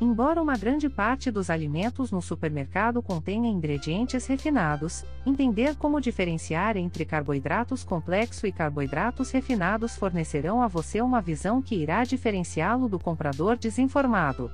Embora 0.00 0.42
uma 0.42 0.56
grande 0.56 0.88
parte 0.88 1.30
dos 1.30 1.48
alimentos 1.48 2.10
no 2.10 2.20
supermercado 2.20 3.00
contenha 3.00 3.48
ingredientes 3.48 4.26
refinados, 4.26 5.04
entender 5.24 5.76
como 5.76 6.00
diferenciar 6.00 6.76
entre 6.76 7.04
carboidratos 7.04 7.84
complexo 7.84 8.46
e 8.46 8.52
carboidratos 8.52 9.30
refinados 9.30 9.96
fornecerão 9.96 10.60
a 10.60 10.68
você 10.68 11.00
uma 11.00 11.20
visão 11.20 11.62
que 11.62 11.76
irá 11.76 12.02
diferenciá-lo 12.04 12.88
do 12.88 12.98
comprador 12.98 13.56
desinformado. 13.56 14.50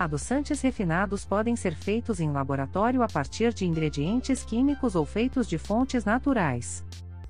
Adoçantes 0.00 0.62
refinados 0.62 1.26
podem 1.26 1.54
ser 1.54 1.74
feitos 1.74 2.20
em 2.20 2.30
laboratório 2.30 3.02
a 3.02 3.06
partir 3.06 3.52
de 3.52 3.66
ingredientes 3.66 4.42
químicos 4.42 4.94
ou 4.94 5.04
feitos 5.04 5.46
de 5.46 5.58
fontes 5.58 6.06
naturais. 6.06 6.82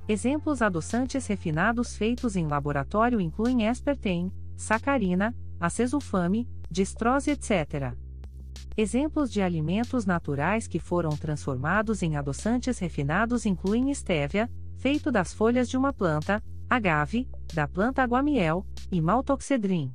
Exemplos 0.06 0.62
adoçantes 0.62 1.26
refinados 1.26 1.96
feitos 1.96 2.36
em 2.36 2.46
laboratório 2.46 3.20
incluem 3.20 3.68
aspartame, 3.68 4.32
sacarina, 4.56 5.34
acesulfame, 5.58 6.48
distrose, 6.70 7.32
etc. 7.32 7.92
Exemplos 8.76 9.32
de 9.32 9.42
alimentos 9.42 10.06
naturais 10.06 10.68
que 10.68 10.78
foram 10.78 11.10
transformados 11.10 12.04
em 12.04 12.16
adoçantes 12.16 12.78
refinados 12.78 13.46
incluem 13.46 13.90
estévia, 13.90 14.48
feito 14.78 15.10
das 15.10 15.34
folhas 15.34 15.68
de 15.68 15.76
uma 15.76 15.92
planta, 15.92 16.40
agave, 16.68 17.28
da 17.52 17.66
planta 17.66 18.00
aguamiel, 18.00 18.64
e 18.92 19.00
maltoxedrin. 19.00 19.92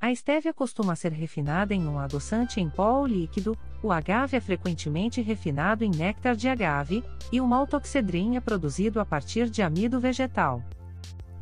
A 0.00 0.10
estévia 0.10 0.54
costuma 0.54 0.96
ser 0.96 1.12
refinada 1.12 1.74
em 1.74 1.86
um 1.86 1.98
adoçante 1.98 2.58
em 2.58 2.70
pó 2.70 3.00
ou 3.00 3.06
líquido, 3.06 3.54
o 3.82 3.92
agave 3.92 4.34
é 4.34 4.40
frequentemente 4.40 5.20
refinado 5.20 5.84
em 5.84 5.90
néctar 5.90 6.34
de 6.34 6.48
agave, 6.48 7.04
e 7.30 7.38
o 7.38 7.46
maltoxedrin 7.46 8.34
é 8.34 8.40
produzido 8.40 8.98
a 8.98 9.04
partir 9.04 9.50
de 9.50 9.60
amido 9.60 10.00
vegetal. 10.00 10.62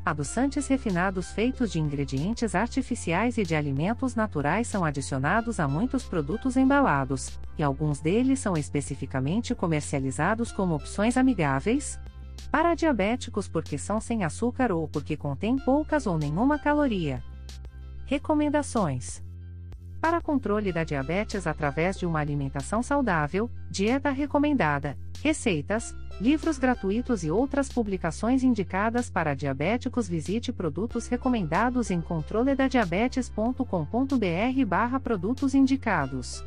Adoçantes 0.04 0.66
refinados 0.66 1.30
feitos 1.30 1.70
de 1.70 1.78
ingredientes 1.78 2.56
artificiais 2.56 3.38
e 3.38 3.44
de 3.44 3.54
alimentos 3.54 4.16
naturais 4.16 4.66
são 4.66 4.84
adicionados 4.84 5.60
a 5.60 5.68
muitos 5.68 6.02
produtos 6.02 6.56
embalados, 6.56 7.38
e 7.56 7.62
alguns 7.62 8.00
deles 8.00 8.40
são 8.40 8.56
especificamente 8.56 9.54
comercializados 9.54 10.50
como 10.50 10.74
opções 10.74 11.16
amigáveis 11.16 11.96
para 12.50 12.74
diabéticos 12.74 13.46
porque 13.46 13.78
são 13.78 14.00
sem 14.00 14.24
açúcar 14.24 14.72
ou 14.72 14.88
porque 14.88 15.16
contêm 15.16 15.56
poucas 15.56 16.08
ou 16.08 16.18
nenhuma 16.18 16.58
caloria. 16.58 17.22
Recomendações: 18.08 19.22
Para 20.00 20.22
controle 20.22 20.72
da 20.72 20.82
diabetes 20.82 21.46
através 21.46 21.98
de 21.98 22.06
uma 22.06 22.20
alimentação 22.20 22.82
saudável, 22.82 23.50
dieta 23.70 24.08
recomendada, 24.08 24.96
receitas, 25.22 25.94
livros 26.18 26.56
gratuitos 26.56 27.22
e 27.22 27.30
outras 27.30 27.68
publicações 27.68 28.42
indicadas 28.42 29.10
para 29.10 29.34
diabéticos, 29.34 30.08
visite 30.08 30.50
produtos 30.50 31.06
recomendados 31.06 31.90
em 31.90 32.00
controledadiabetes.com.br/barra 32.00 34.98
produtos 34.98 35.54
indicados. 35.54 36.42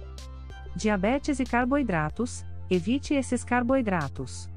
Diabetes 0.75 1.39
e 1.39 1.43
carboidratos, 1.43 2.43
evite 2.71 3.13
esses 3.13 3.43
carboidratos. 3.43 4.49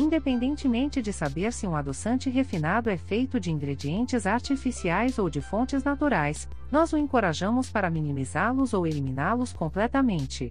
Independentemente 0.00 1.02
de 1.02 1.12
saber 1.12 1.52
se 1.52 1.66
um 1.66 1.76
adoçante 1.76 2.30
refinado 2.30 2.88
é 2.88 2.96
feito 2.96 3.38
de 3.38 3.50
ingredientes 3.50 4.26
artificiais 4.26 5.18
ou 5.18 5.28
de 5.28 5.42
fontes 5.42 5.84
naturais, 5.84 6.48
nós 6.72 6.94
o 6.94 6.96
encorajamos 6.96 7.68
para 7.68 7.90
minimizá-los 7.90 8.72
ou 8.72 8.86
eliminá-los 8.86 9.52
completamente. 9.52 10.50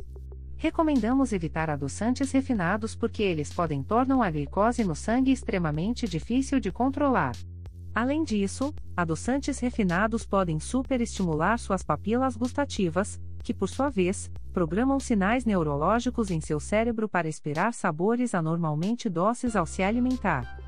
Recomendamos 0.56 1.34
evitar 1.34 1.68
adoçantes 1.68 2.32
refinados 2.32 2.94
porque 2.94 3.24
eles 3.24 3.52
podem 3.52 3.82
tornar 3.82 4.24
a 4.24 4.30
glicose 4.30 4.84
no 4.84 4.94
sangue 4.94 5.32
extremamente 5.32 6.08
difícil 6.08 6.60
de 6.60 6.72
controlar. 6.72 7.32
Além 7.96 8.24
disso, 8.24 8.72
adoçantes 8.96 9.58
refinados 9.58 10.28
podem 10.28 10.60
superestimular 10.60 11.58
suas 11.58 11.82
papilas 11.82 12.38
gustativas, 12.38 13.20
que 13.44 13.52
por 13.52 13.68
sua 13.68 13.90
vez, 13.90 14.30
programam 14.54 15.00
sinais 15.00 15.46
neurológicos 15.46 16.32
em 16.32 16.42
seu 16.42 16.60
cérebro 16.60 17.08
para 17.08 17.28
esperar 17.28 17.74
sabores 17.74 18.34
anormalmente 18.34 19.10
doces 19.10 19.56
ao 19.56 19.66
se 19.66 19.84
alimentar. 19.84 20.60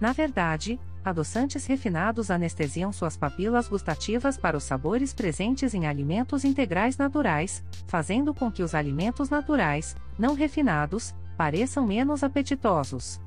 Na 0.00 0.12
verdade, 0.12 0.78
adoçantes 1.04 1.66
refinados 1.66 2.30
anestesiam 2.30 2.92
suas 2.92 3.16
papilas 3.16 3.68
gustativas 3.68 4.36
para 4.36 4.56
os 4.56 4.64
sabores 4.64 5.12
presentes 5.12 5.74
em 5.74 5.86
alimentos 5.86 6.44
integrais 6.44 6.96
naturais, 6.96 7.64
fazendo 7.86 8.32
com 8.32 8.50
que 8.50 8.62
os 8.62 8.74
alimentos 8.74 9.28
naturais, 9.28 9.96
não 10.18 10.34
refinados, 10.34 11.14
pareçam 11.36 11.86
menos 11.86 12.22
apetitosos. 12.22 13.20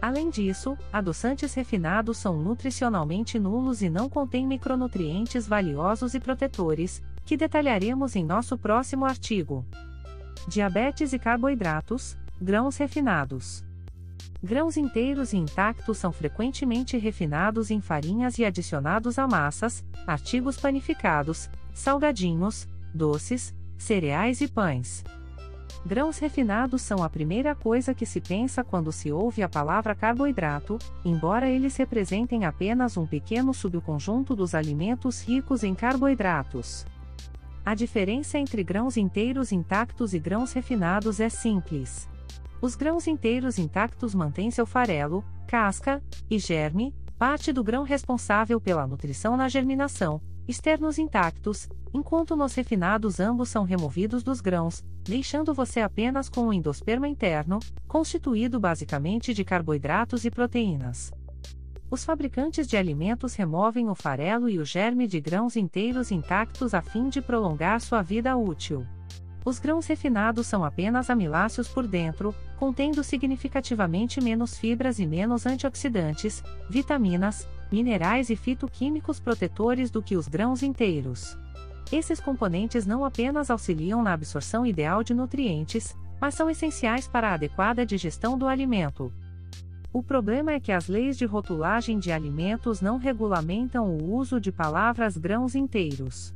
Além 0.00 0.30
disso, 0.30 0.76
adoçantes 0.92 1.54
refinados 1.54 2.18
são 2.18 2.36
nutricionalmente 2.36 3.38
nulos 3.38 3.82
e 3.82 3.88
não 3.88 4.08
contêm 4.08 4.44
micronutrientes 4.44 5.46
valiosos 5.46 6.14
e 6.14 6.18
protetores, 6.18 7.00
que 7.24 7.36
detalharemos 7.36 8.16
em 8.16 8.24
nosso 8.24 8.58
próximo 8.58 9.04
artigo. 9.04 9.64
Diabetes 10.48 11.12
e 11.12 11.18
carboidratos, 11.18 12.16
grãos 12.40 12.76
refinados. 12.76 13.64
Grãos 14.42 14.76
inteiros 14.76 15.32
e 15.32 15.36
intactos 15.36 15.98
são 15.98 16.10
frequentemente 16.10 16.98
refinados 16.98 17.70
em 17.70 17.80
farinhas 17.80 18.38
e 18.38 18.44
adicionados 18.44 19.18
a 19.18 19.26
massas, 19.26 19.84
artigos 20.04 20.56
panificados, 20.56 21.48
salgadinhos, 21.72 22.66
doces, 22.92 23.54
cereais 23.78 24.40
e 24.40 24.48
pães. 24.48 25.04
Grãos 25.84 26.18
refinados 26.18 26.82
são 26.82 27.02
a 27.02 27.10
primeira 27.10 27.54
coisa 27.54 27.94
que 27.94 28.06
se 28.06 28.20
pensa 28.20 28.62
quando 28.62 28.92
se 28.92 29.10
ouve 29.10 29.42
a 29.42 29.48
palavra 29.48 29.94
carboidrato, 29.94 30.78
embora 31.04 31.48
eles 31.48 31.76
representem 31.76 32.44
apenas 32.44 32.96
um 32.96 33.06
pequeno 33.06 33.52
subconjunto 33.52 34.36
dos 34.36 34.54
alimentos 34.54 35.22
ricos 35.22 35.64
em 35.64 35.74
carboidratos. 35.74 36.84
A 37.64 37.76
diferença 37.76 38.38
entre 38.38 38.64
grãos 38.64 38.96
inteiros 38.96 39.52
intactos 39.52 40.14
e 40.14 40.18
grãos 40.18 40.52
refinados 40.52 41.20
é 41.20 41.28
simples. 41.28 42.08
Os 42.60 42.74
grãos 42.74 43.06
inteiros 43.06 43.56
intactos 43.56 44.16
mantêm 44.16 44.50
seu 44.50 44.66
farelo, 44.66 45.24
casca 45.46 46.02
e 46.28 46.40
germe, 46.40 46.92
parte 47.16 47.52
do 47.52 47.62
grão 47.62 47.84
responsável 47.84 48.60
pela 48.60 48.84
nutrição 48.84 49.36
na 49.36 49.48
germinação, 49.48 50.20
externos 50.48 50.98
intactos, 50.98 51.68
enquanto 51.94 52.34
nos 52.34 52.52
refinados 52.52 53.20
ambos 53.20 53.48
são 53.48 53.62
removidos 53.62 54.24
dos 54.24 54.40
grãos, 54.40 54.82
deixando 55.04 55.54
você 55.54 55.80
apenas 55.80 56.28
com 56.28 56.48
o 56.48 56.52
endosperma 56.52 57.06
interno, 57.06 57.60
constituído 57.86 58.58
basicamente 58.58 59.32
de 59.32 59.44
carboidratos 59.44 60.24
e 60.24 60.30
proteínas. 60.32 61.12
Os 61.92 62.06
fabricantes 62.06 62.66
de 62.66 62.74
alimentos 62.74 63.34
removem 63.34 63.90
o 63.90 63.94
farelo 63.94 64.48
e 64.48 64.58
o 64.58 64.64
germe 64.64 65.06
de 65.06 65.20
grãos 65.20 65.56
inteiros 65.56 66.10
intactos 66.10 66.72
a 66.72 66.80
fim 66.80 67.10
de 67.10 67.20
prolongar 67.20 67.82
sua 67.82 68.00
vida 68.00 68.34
útil. 68.34 68.86
Os 69.44 69.58
grãos 69.58 69.86
refinados 69.86 70.46
são 70.46 70.64
apenas 70.64 71.10
amiláceos 71.10 71.68
por 71.68 71.86
dentro, 71.86 72.34
contendo 72.58 73.04
significativamente 73.04 74.22
menos 74.22 74.56
fibras 74.56 74.98
e 74.98 75.06
menos 75.06 75.44
antioxidantes, 75.44 76.42
vitaminas, 76.70 77.46
minerais 77.70 78.30
e 78.30 78.36
fitoquímicos 78.36 79.20
protetores 79.20 79.90
do 79.90 80.02
que 80.02 80.16
os 80.16 80.26
grãos 80.26 80.62
inteiros. 80.62 81.36
Esses 81.92 82.20
componentes 82.20 82.86
não 82.86 83.04
apenas 83.04 83.50
auxiliam 83.50 84.02
na 84.02 84.14
absorção 84.14 84.64
ideal 84.64 85.04
de 85.04 85.12
nutrientes, 85.12 85.94
mas 86.18 86.34
são 86.34 86.48
essenciais 86.48 87.06
para 87.06 87.28
a 87.28 87.34
adequada 87.34 87.84
digestão 87.84 88.38
do 88.38 88.48
alimento. 88.48 89.12
O 89.92 90.02
problema 90.02 90.52
é 90.52 90.60
que 90.60 90.72
as 90.72 90.88
leis 90.88 91.18
de 91.18 91.26
rotulagem 91.26 91.98
de 91.98 92.10
alimentos 92.10 92.80
não 92.80 92.96
regulamentam 92.96 93.90
o 93.90 94.14
uso 94.14 94.40
de 94.40 94.50
palavras 94.50 95.18
grãos 95.18 95.54
inteiros. 95.54 96.34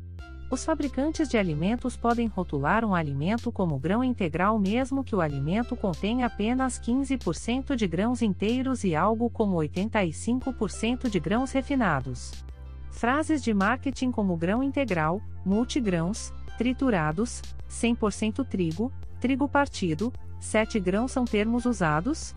Os 0.50 0.62
fabricantes 0.62 1.26
de 1.26 1.38
alimentos 1.38 1.96
podem 1.96 2.26
rotular 2.26 2.84
um 2.84 2.94
alimento 2.94 3.50
como 3.50 3.78
grão 3.78 4.04
integral 4.04 4.58
mesmo 4.58 5.02
que 5.02 5.16
o 5.16 5.22
alimento 5.22 5.75
contenha 5.75 6.26
apenas 6.26 6.78
15% 6.78 7.75
de 7.75 7.86
grãos 7.86 8.20
inteiros 8.20 8.84
e 8.84 8.94
algo 8.94 9.30
como 9.30 9.56
85% 9.56 11.08
de 11.08 11.18
grãos 11.18 11.50
refinados. 11.50 12.44
Frases 12.90 13.42
de 13.42 13.54
marketing 13.54 14.12
como 14.12 14.36
grão 14.36 14.62
integral, 14.62 15.20
multigrãos, 15.44 16.30
triturados, 16.58 17.40
100% 17.70 18.46
trigo, 18.46 18.92
trigo 19.18 19.48
partido, 19.48 20.12
7 20.38 20.78
grãos 20.78 21.10
são 21.10 21.25
termos 21.25 21.64
usados 21.64 22.36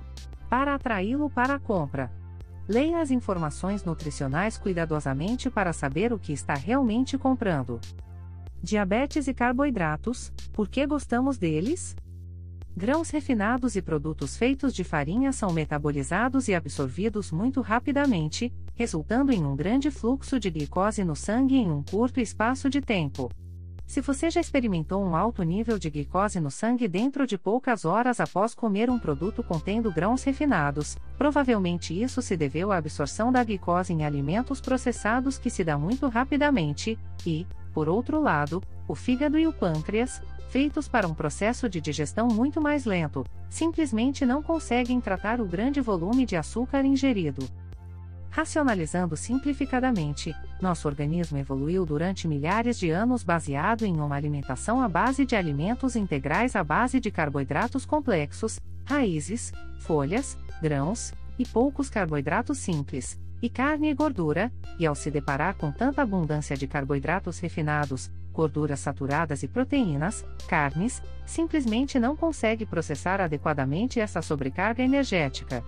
para 0.50 0.75
atraí-lo 0.75 1.29
para 1.29 1.56
a 1.56 1.60
compra. 1.60 2.12
Leia 2.68 3.01
as 3.01 3.12
informações 3.12 3.84
nutricionais 3.84 4.58
cuidadosamente 4.58 5.50
para 5.50 5.74
saber 5.74 6.13
o 6.13 6.20
que 6.20 6.34
está 6.34 6.53
realmente 6.53 7.18
comprando. 7.18 7.79
Diabetes 8.62 9.27
e 9.27 9.34
carboidratos, 9.34 10.32
por 10.51 10.68
que 10.68 10.86
gostamos 10.86 11.38
deles? 11.38 11.96
Grãos 12.75 13.10
refinados 13.10 13.75
e 13.75 13.82
produtos 13.82 14.38
feitos 14.38 14.74
de 14.74 14.84
farinha 14.84 15.32
são 15.32 15.51
metabolizados 15.51 16.48
e 16.48 16.56
absorvidos 16.56 17.32
muito 17.32 17.62
rapidamente, 17.62 18.54
resultando 18.76 19.32
em 19.32 19.43
um 19.43 19.56
grande 19.56 19.89
fluxo 19.89 20.39
de 20.39 20.50
glicose 20.50 21.04
no 21.04 21.15
sangue 21.15 21.56
em 21.56 21.69
um 21.71 21.84
curto 21.84 22.19
espaço 22.19 22.69
de 22.69 22.80
tempo. 22.80 23.30
Se 23.89 24.02
você 24.02 24.30
já 24.30 24.39
experimentou 24.39 25.04
um 25.04 25.15
alto 25.15 25.41
nível 25.41 25.80
de 25.80 25.89
glicose 25.89 26.39
no 26.39 26.52
sangue 26.52 26.88
dentro 26.88 27.25
de 27.25 27.39
poucas 27.39 27.86
horas 27.86 28.19
após 28.19 28.54
comer 28.54 28.88
um 28.88 28.99
produto 28.99 29.41
contendo 29.41 29.91
grãos 29.91 30.21
refinados, 30.21 30.95
provavelmente 31.17 31.99
isso 31.99 32.21
se 32.21 32.38
deveu 32.38 32.71
à 32.71 32.78
absorção 32.78 33.32
da 33.32 33.43
glicose 33.43 33.91
em 33.91 34.06
alimentos 34.06 34.62
processados 34.62 35.39
que 35.39 35.49
se 35.49 35.63
dá 35.63 35.75
muito 35.75 36.08
rapidamente, 36.08 36.99
e, 37.25 37.47
por 37.73 37.89
outro 37.89 38.21
lado, 38.21 38.62
o 38.88 38.93
fígado 38.93 39.39
e 39.39 39.47
o 39.47 39.52
pâncreas, 39.52 40.21
feitos 40.52 40.88
para 40.88 41.08
um 41.08 41.15
processo 41.15 41.67
de 41.67 41.82
digestão 41.82 42.28
muito 42.28 42.62
mais 42.62 42.86
lento, 42.86 43.25
simplesmente 43.49 44.23
não 44.23 44.43
conseguem 44.43 45.02
tratar 45.02 45.41
o 45.41 45.47
grande 45.47 45.82
volume 45.82 46.28
de 46.28 46.36
açúcar 46.36 46.86
ingerido. 46.86 47.43
Racionalizando 48.32 49.18
simplificadamente, 49.18 50.36
nosso 50.62 50.88
organismo 50.88 51.38
evoluiu 51.38 51.86
durante 51.86 52.28
milhares 52.28 52.78
de 52.78 52.89
anos 52.89 53.24
baseado 53.24 53.84
em 53.84 54.00
uma 54.00 54.15
alimentação 54.15 54.82
à 54.82 54.88
base 54.88 55.26
de 55.26 55.36
alimentos 55.36 55.96
integrais 55.96 56.56
à 56.56 56.63
base 56.63 57.00
de 57.00 57.10
carboidratos 57.10 57.86
complexos, 57.86 58.60
raízes, 58.86 59.52
folhas, 59.80 60.38
grãos, 60.62 61.13
e 61.39 61.46
poucos 61.46 61.89
carboidratos 61.89 62.58
simples, 62.58 63.18
e 63.42 63.50
carne 63.50 63.89
e 63.89 63.94
gordura, 63.94 64.52
e 64.78 64.86
ao 64.86 64.94
se 64.94 65.10
deparar 65.10 65.56
com 65.56 65.72
tanta 65.72 66.02
abundância 66.02 66.56
de 66.56 66.68
carboidratos 66.68 67.39
refinados, 67.39 68.12
gorduras 68.34 68.82
saturadas 68.82 69.42
e 69.42 69.48
proteínas, 69.48 70.26
carnes, 70.48 71.02
simplesmente 71.26 71.98
não 71.98 72.15
consegue 72.15 72.65
processar 72.65 73.22
adequadamente 73.22 74.00
essa 74.00 74.22
sobrecarga 74.22 74.84
energética. 74.84 75.63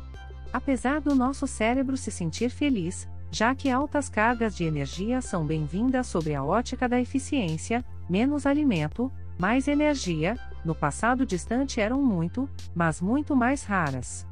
Apesar 0.53 0.99
do 0.99 1.15
nosso 1.15 1.47
cérebro 1.47 1.95
se 1.95 2.11
sentir 2.11 2.49
feliz, 2.49 3.07
já 3.31 3.55
que 3.55 3.69
altas 3.69 4.09
cargas 4.09 4.55
de 4.55 4.65
energia 4.65 5.21
são 5.21 5.45
bem-vindas 5.45 6.07
sob 6.07 6.33
a 6.35 6.43
ótica 6.43 6.89
da 6.89 6.99
eficiência, 6.99 7.85
menos 8.09 8.45
alimento, 8.45 9.09
mais 9.39 9.69
energia, 9.69 10.37
no 10.65 10.75
passado 10.75 11.25
distante 11.25 11.79
eram 11.79 12.03
muito, 12.03 12.49
mas 12.75 12.99
muito 12.99 13.35
mais 13.35 13.63
raras. 13.63 14.27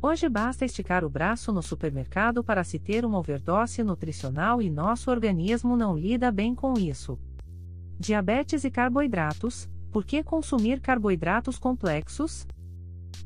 Hoje 0.00 0.28
basta 0.28 0.64
esticar 0.64 1.04
o 1.04 1.10
braço 1.10 1.50
no 1.50 1.62
supermercado 1.62 2.44
para 2.44 2.62
se 2.62 2.78
ter 2.78 3.04
uma 3.04 3.18
overdose 3.18 3.82
nutricional 3.82 4.62
e 4.62 4.70
nosso 4.70 5.10
organismo 5.10 5.76
não 5.76 5.96
lida 5.96 6.30
bem 6.30 6.54
com 6.54 6.74
isso. 6.74 7.18
Diabetes 7.98 8.64
e 8.64 8.70
carboidratos: 8.70 9.68
por 9.90 10.04
que 10.04 10.22
consumir 10.22 10.80
carboidratos 10.80 11.58
complexos? 11.58 12.46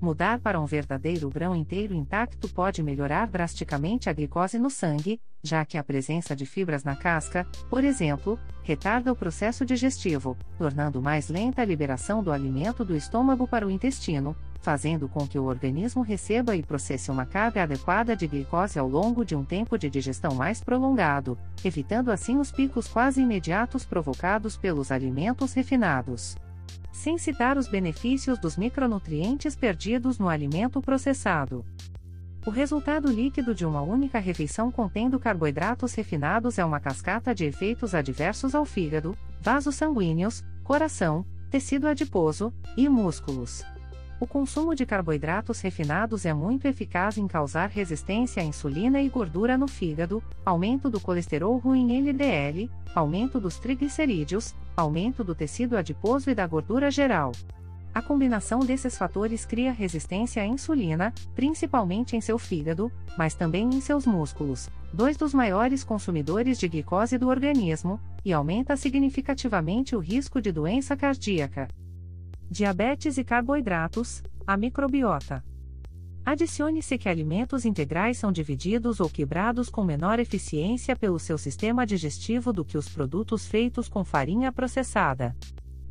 Mudar 0.01 0.39
para 0.39 0.61
um 0.61 0.67
verdadeiro 0.67 1.29
grão 1.29 1.57
inteiro 1.57 1.95
intacto 1.95 2.49
pode 2.49 2.83
melhorar 2.83 3.27
drasticamente 3.27 4.09
a 4.09 4.13
glicose 4.13 4.59
no 4.59 4.71
sangue, 4.71 5.21
já 5.43 5.65
que 5.65 5.77
a 5.77 5.85
presença 5.85 6.35
de 6.35 6.47
fibras 6.47 6.85
na 6.85 6.95
casca, 6.95 7.47
por 7.69 7.83
exemplo, 7.85 8.39
retarda 8.63 9.13
o 9.13 9.17
processo 9.17 9.65
digestivo, 9.65 10.37
tornando 10.57 11.01
mais 11.01 11.29
lenta 11.29 11.63
a 11.63 11.65
liberação 11.65 12.23
do 12.23 12.31
alimento 12.31 12.85
do 12.85 12.95
estômago 12.95 13.47
para 13.49 13.67
o 13.67 13.71
intestino, 13.71 14.37
fazendo 14.61 15.09
com 15.09 15.27
que 15.27 15.39
o 15.39 15.45
organismo 15.45 16.03
receba 16.03 16.55
e 16.55 16.63
processe 16.63 17.11
uma 17.11 17.25
carga 17.25 17.63
adequada 17.63 18.15
de 18.15 18.27
glicose 18.27 18.79
ao 18.79 18.89
longo 18.89 19.25
de 19.25 19.35
um 19.35 19.45
tempo 19.45 19.79
de 19.79 19.89
digestão 19.89 20.35
mais 20.35 20.61
prolongado, 20.63 21.39
evitando 21.65 22.11
assim 22.11 22.39
os 22.39 22.53
picos 22.53 22.87
quase 22.87 23.23
imediatos 23.23 23.85
provocados 23.85 24.57
pelos 24.57 24.93
alimentos 24.93 25.55
refinados 25.55 26.37
sem 26.99 27.17
citar 27.17 27.57
os 27.57 27.69
benefícios 27.69 28.41
dos 28.41 28.57
micronutrientes 28.57 29.55
perdidos 29.55 30.19
no 30.19 30.29
alimento 30.29 30.83
processado. 30.83 31.65
O 32.45 32.51
resultado 32.51 33.09
líquido 33.09 33.55
de 33.55 33.65
uma 33.65 33.81
única 33.83 34.19
refeição 34.19 34.73
contendo 34.73 35.19
carboidratos 35.19 35.95
refinados 35.95 36.59
é 36.59 36.65
uma 36.65 36.81
cascata 36.81 37.33
de 37.33 37.45
efeitos 37.45 37.95
adversos 37.95 38.53
ao 38.53 38.65
fígado, 38.65 39.17
vasos 39.41 39.77
sanguíneos, 39.77 40.43
coração, 40.65 41.25
tecido 41.51 41.87
adiposo 41.87 42.53
e 42.77 42.89
músculos. 42.89 43.65
O 44.21 44.27
consumo 44.27 44.75
de 44.75 44.85
carboidratos 44.85 45.61
refinados 45.61 46.27
é 46.27 46.35
muito 46.35 46.67
eficaz 46.67 47.17
em 47.17 47.29
causar 47.29 47.69
resistência 47.69 48.43
à 48.43 48.45
insulina 48.45 49.01
e 49.01 49.09
gordura 49.09 49.57
no 49.57 49.69
fígado, 49.69 50.21
aumento 50.45 50.91
do 50.91 50.99
colesterol 50.99 51.57
ruim 51.59 51.97
LDL, 51.97 52.69
aumento 52.93 53.39
dos 53.39 53.61
triglicerídeos, 53.61 54.57
aumento 54.77 55.23
do 55.23 55.37
tecido 55.37 55.77
adiposo 55.77 56.31
e 56.31 56.35
da 56.35 56.45
gordura 56.49 56.91
geral. 56.91 57.31
A 57.95 58.03
combinação 58.03 58.59
desses 58.61 58.99
fatores 58.99 59.47
cria 59.47 59.73
resistência 59.73 60.43
à 60.43 60.47
insulina, 60.47 61.15
principalmente 61.37 62.17
em 62.17 62.21
seu 62.21 62.39
fígado, 62.39 62.91
mas 63.17 63.35
também 63.35 63.69
em 63.69 63.81
seus 63.81 64.05
músculos, 64.05 64.69
dois 64.93 65.17
dos 65.17 65.33
maiores 65.33 65.85
consumidores 65.85 66.59
de 66.59 66.67
glicose 66.67 67.17
do 67.19 67.29
organismo, 67.29 68.01
e 68.25 68.33
aumenta 68.33 68.77
significativamente 68.77 69.95
o 69.95 70.01
risco 70.01 70.41
de 70.41 70.51
doença 70.51 70.97
cardíaca. 70.97 71.69
Diabetes 72.51 73.19
e 73.19 73.25
carboidratos, 73.25 74.23
a 74.47 74.57
microbiota. 74.57 75.45
Adicione-se 76.25 76.97
que 76.97 77.07
alimentos 77.07 77.67
integrais 77.67 78.17
são 78.17 78.33
divididos 78.33 79.01
ou 79.01 79.11
quebrados 79.11 79.69
com 79.69 79.85
menor 79.85 80.19
eficiência 80.19 80.97
pelo 80.97 81.19
seu 81.19 81.37
sistema 81.37 81.85
digestivo 81.85 82.51
do 82.51 82.65
que 82.65 82.79
os 82.79 82.89
produtos 82.89 83.47
feitos 83.47 83.87
com 83.87 84.03
farinha 84.03 84.51
processada. 84.51 85.37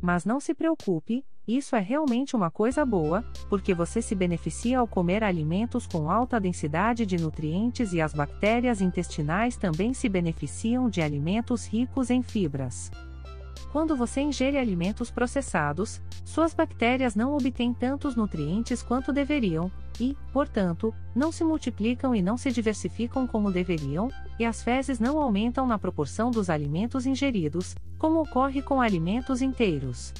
Mas 0.00 0.24
não 0.24 0.40
se 0.40 0.52
preocupe, 0.52 1.24
isso 1.46 1.76
é 1.76 1.80
realmente 1.80 2.34
uma 2.34 2.50
coisa 2.50 2.84
boa, 2.84 3.24
porque 3.48 3.72
você 3.72 4.02
se 4.02 4.16
beneficia 4.16 4.80
ao 4.80 4.88
comer 4.88 5.22
alimentos 5.22 5.86
com 5.86 6.10
alta 6.10 6.40
densidade 6.40 7.06
de 7.06 7.18
nutrientes 7.18 7.92
e 7.92 8.00
as 8.00 8.12
bactérias 8.12 8.80
intestinais 8.80 9.56
também 9.56 9.94
se 9.94 10.08
beneficiam 10.08 10.90
de 10.90 11.00
alimentos 11.00 11.68
ricos 11.68 12.10
em 12.10 12.20
fibras. 12.20 12.90
Quando 13.72 13.94
você 13.94 14.20
ingere 14.22 14.56
alimentos 14.56 15.10
processados, 15.10 16.00
suas 16.24 16.54
bactérias 16.54 17.14
não 17.14 17.36
obtêm 17.36 17.74
tantos 17.74 18.16
nutrientes 18.16 18.82
quanto 18.82 19.12
deveriam, 19.12 19.70
e, 20.00 20.16
portanto, 20.32 20.94
não 21.14 21.30
se 21.30 21.44
multiplicam 21.44 22.14
e 22.14 22.22
não 22.22 22.36
se 22.36 22.50
diversificam 22.50 23.26
como 23.26 23.52
deveriam, 23.52 24.10
e 24.38 24.44
as 24.44 24.62
fezes 24.62 24.98
não 24.98 25.20
aumentam 25.20 25.66
na 25.66 25.78
proporção 25.78 26.30
dos 26.30 26.48
alimentos 26.48 27.04
ingeridos, 27.04 27.74
como 27.98 28.20
ocorre 28.20 28.62
com 28.62 28.80
alimentos 28.80 29.42
inteiros. 29.42 30.14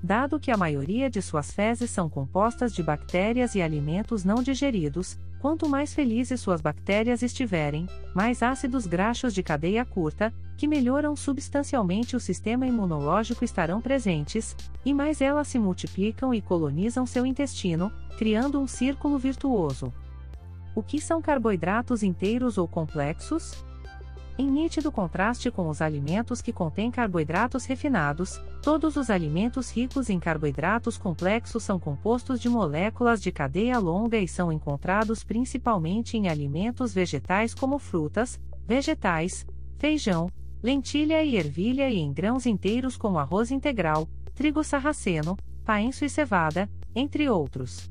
Dado 0.00 0.38
que 0.38 0.50
a 0.50 0.56
maioria 0.56 1.10
de 1.10 1.20
suas 1.20 1.50
fezes 1.50 1.90
são 1.90 2.08
compostas 2.08 2.72
de 2.72 2.82
bactérias 2.82 3.56
e 3.56 3.62
alimentos 3.62 4.22
não 4.22 4.42
digeridos, 4.42 5.18
quanto 5.40 5.68
mais 5.68 5.94
felizes 5.94 6.40
suas 6.40 6.60
bactérias 6.60 7.22
estiverem, 7.22 7.86
mais 8.14 8.42
ácidos 8.42 8.86
graxos 8.86 9.32
de 9.32 9.42
cadeia 9.42 9.84
curta, 9.84 10.32
que 10.56 10.66
melhoram 10.66 11.14
substancialmente 11.14 12.16
o 12.16 12.20
sistema 12.20 12.66
imunológico 12.66 13.44
estarão 13.44 13.80
presentes, 13.80 14.56
e 14.84 14.92
mais 14.92 15.20
elas 15.20 15.48
se 15.48 15.58
multiplicam 15.58 16.34
e 16.34 16.40
colonizam 16.40 17.06
seu 17.06 17.24
intestino, 17.24 17.92
criando 18.18 18.60
um 18.60 18.66
círculo 18.66 19.18
virtuoso. 19.18 19.92
O 20.74 20.82
que 20.82 21.00
são 21.00 21.22
carboidratos 21.22 22.02
inteiros 22.02 22.58
ou 22.58 22.66
complexos? 22.66 23.64
Em 24.40 24.48
nítido 24.48 24.92
contraste 24.92 25.50
com 25.50 25.68
os 25.68 25.82
alimentos 25.82 26.40
que 26.40 26.52
contêm 26.52 26.92
carboidratos 26.92 27.64
refinados, 27.64 28.40
todos 28.62 28.94
os 28.94 29.10
alimentos 29.10 29.68
ricos 29.68 30.08
em 30.08 30.20
carboidratos 30.20 30.96
complexos 30.96 31.64
são 31.64 31.76
compostos 31.76 32.40
de 32.40 32.48
moléculas 32.48 33.20
de 33.20 33.32
cadeia 33.32 33.80
longa 33.80 34.16
e 34.16 34.28
são 34.28 34.52
encontrados 34.52 35.24
principalmente 35.24 36.16
em 36.16 36.28
alimentos 36.28 36.94
vegetais 36.94 37.52
como 37.52 37.80
frutas, 37.80 38.40
vegetais, 38.64 39.44
feijão, 39.76 40.30
lentilha 40.62 41.20
e 41.24 41.34
ervilha 41.36 41.90
e 41.90 41.98
em 41.98 42.12
grãos 42.12 42.46
inteiros 42.46 42.96
como 42.96 43.18
arroz 43.18 43.50
integral, 43.50 44.08
trigo 44.36 44.62
sarraceno, 44.62 45.36
paenço 45.64 46.04
e 46.04 46.08
cevada, 46.08 46.70
entre 46.94 47.28
outros. 47.28 47.90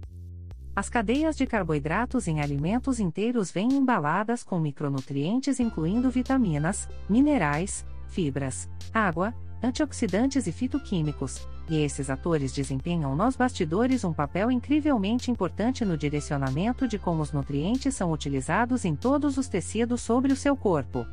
As 0.77 0.89
cadeias 0.89 1.35
de 1.35 1.47
carboidratos 1.47 2.27
em 2.27 2.39
alimentos 2.39 2.99
inteiros 2.99 3.49
vêm 3.49 3.67
embaladas 3.73 4.43
com 4.43 4.59
micronutrientes 4.59 5.59
incluindo 5.59 6.07
vitaminas, 6.11 6.87
minerais, 7.09 7.83
fibras, 8.07 8.69
água, 8.93 9.33
antioxidantes 9.63 10.45
e 10.45 10.51
fitoquímicos, 10.51 11.47
e 11.67 11.77
esses 11.77 12.11
atores 12.11 12.53
desempenham 12.53 13.15
nos 13.15 13.35
bastidores 13.35 14.03
um 14.03 14.13
papel 14.13 14.51
incrivelmente 14.51 15.31
importante 15.31 15.83
no 15.83 15.97
direcionamento 15.97 16.87
de 16.87 16.99
como 16.99 17.23
os 17.23 17.31
nutrientes 17.31 17.95
são 17.95 18.11
utilizados 18.11 18.85
em 18.85 18.95
todos 18.95 19.35
os 19.39 19.47
tecidos 19.47 20.01
sobre 20.01 20.31
o 20.31 20.35
seu 20.35 20.55
corpo. 20.55 21.07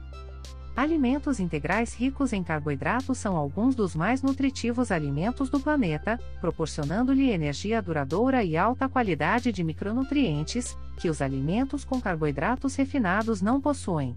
Alimentos 0.76 1.38
integrais 1.38 1.94
ricos 1.94 2.32
em 2.32 2.42
carboidratos 2.42 3.18
são 3.18 3.36
alguns 3.36 3.76
dos 3.76 3.94
mais 3.94 4.22
nutritivos 4.22 4.90
alimentos 4.90 5.48
do 5.48 5.60
planeta, 5.60 6.18
proporcionando-lhe 6.40 7.30
energia 7.30 7.80
duradoura 7.80 8.42
e 8.42 8.56
alta 8.56 8.88
qualidade 8.88 9.52
de 9.52 9.62
micronutrientes, 9.62 10.76
que 10.98 11.08
os 11.08 11.22
alimentos 11.22 11.84
com 11.84 12.00
carboidratos 12.00 12.74
refinados 12.74 13.40
não 13.40 13.60
possuem. 13.60 14.16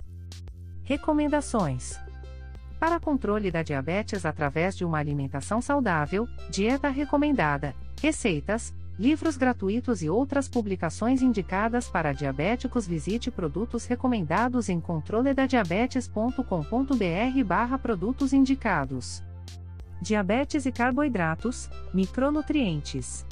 Recomendações: 0.84 2.00
Para 2.80 3.00
controle 3.00 3.52
da 3.52 3.62
diabetes 3.62 4.26
através 4.26 4.76
de 4.76 4.84
uma 4.84 4.98
alimentação 4.98 5.62
saudável, 5.62 6.28
dieta 6.50 6.90
recomendada, 6.90 7.76
receitas, 8.02 8.74
livros 9.00 9.38
gratuitos 9.38 10.02
e 10.02 10.10
outras 10.10 10.48
publicações 10.48 11.22
indicadas 11.22 11.88
para 11.88 12.14
diabéticos. 12.14 12.88
Visite 12.88 13.30
produtos 13.30 13.86
recomendados 13.86 14.70
em 14.70 14.80
controledadiabetes.com.br/barra 14.80 17.78
produtos 17.78 18.34
indicados. 18.34 19.22
Diabetes 20.02 20.66
e 20.66 20.72
carboidratos, 20.72 21.70
micronutrientes. 21.94 23.24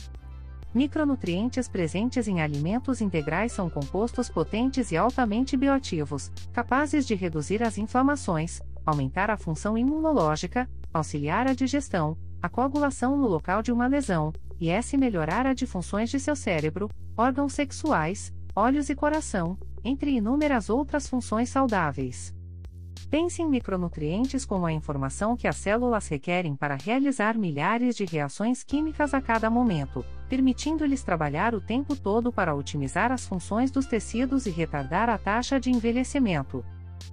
Micronutrientes 0.73 1.67
presentes 1.69 2.27
em 2.27 2.41
alimentos 2.41 2.99
integrais 2.99 3.53
são 3.53 3.69
compostos 3.69 4.27
potentes 4.29 4.91
e 4.91 4.97
altamente 4.97 5.55
bioativos, 5.55 6.29
capazes 6.51 7.07
de 7.07 7.15
reduzir 7.15 7.63
as 7.63 7.77
inflamações, 7.77 8.61
aumentar 8.85 9.29
a 9.29 9.37
função 9.37 9.77
imunológica, 9.77 10.69
auxiliar 10.93 11.47
a 11.47 11.53
digestão, 11.53 12.17
a 12.41 12.49
coagulação 12.49 13.15
no 13.15 13.25
local 13.25 13.61
de 13.61 13.71
uma 13.71 13.87
lesão, 13.87 14.33
e 14.59 14.69
S 14.69 14.97
melhorar 14.97 15.45
a 15.45 15.53
de 15.53 15.65
funções 15.65 16.09
de 16.09 16.19
seu 16.19 16.35
cérebro, 16.35 16.89
órgãos 17.17 17.53
sexuais, 17.53 18.33
olhos 18.55 18.89
e 18.89 18.95
coração, 18.95 19.57
entre 19.83 20.11
inúmeras 20.11 20.69
outras 20.69 21.07
funções 21.07 21.49
saudáveis. 21.49 22.33
Pense 23.09 23.41
em 23.41 23.49
micronutrientes 23.49 24.45
como 24.45 24.65
a 24.65 24.73
informação 24.73 25.37
que 25.37 25.47
as 25.47 25.55
células 25.57 26.07
requerem 26.07 26.55
para 26.55 26.75
realizar 26.75 27.37
milhares 27.37 27.95
de 27.95 28.03
reações 28.03 28.63
químicas 28.63 29.13
a 29.13 29.21
cada 29.21 29.49
momento, 29.49 30.03
permitindo-lhes 30.27 31.03
trabalhar 31.03 31.53
o 31.53 31.61
tempo 31.61 31.95
todo 31.95 32.31
para 32.31 32.55
otimizar 32.55 33.11
as 33.11 33.25
funções 33.25 33.69
dos 33.69 33.85
tecidos 33.85 34.45
e 34.45 34.49
retardar 34.49 35.09
a 35.09 35.17
taxa 35.17 35.59
de 35.59 35.69
envelhecimento. 35.69 36.65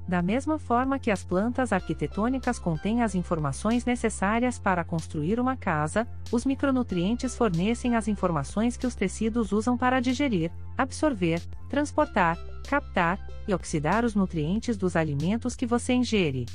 Da 0.06 0.20
mesma 0.20 0.58
forma 0.58 0.98
que 0.98 1.10
as 1.10 1.24
plantas 1.24 1.72
arquitetônicas 1.72 2.58
contêm 2.58 3.02
as 3.02 3.14
informações 3.14 3.84
necessárias 3.84 4.58
para 4.58 4.84
construir 4.84 5.38
uma 5.38 5.56
casa, 5.56 6.06
os 6.30 6.44
micronutrientes 6.44 7.36
fornecem 7.36 7.94
as 7.94 8.08
informações 8.08 8.76
que 8.76 8.86
os 8.86 8.94
tecidos 8.94 9.52
usam 9.52 9.76
para 9.78 10.00
digerir, 10.00 10.50
absorver, 10.76 11.40
transportar, 11.68 12.36
captar 12.68 13.18
e 13.46 13.54
oxidar 13.54 14.04
os 14.04 14.14
nutrientes 14.14 14.76
dos 14.76 14.96
alimentos 14.96 15.54
que 15.54 15.66
você 15.66 15.92
ingere. 15.92 16.46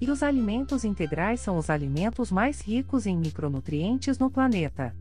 E 0.00 0.10
os 0.10 0.22
alimentos 0.22 0.84
integrais 0.84 1.40
são 1.40 1.56
os 1.56 1.70
alimentos 1.70 2.30
mais 2.30 2.60
ricos 2.60 3.06
em 3.06 3.16
micronutrientes 3.16 4.18
no 4.18 4.30
planeta. 4.30 4.94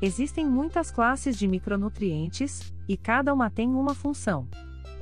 Existem 0.00 0.44
muitas 0.44 0.90
classes 0.90 1.36
de 1.38 1.46
micronutrientes, 1.46 2.72
e 2.88 2.96
cada 2.96 3.32
uma 3.32 3.48
tem 3.48 3.68
uma 3.68 3.94
função. 3.94 4.48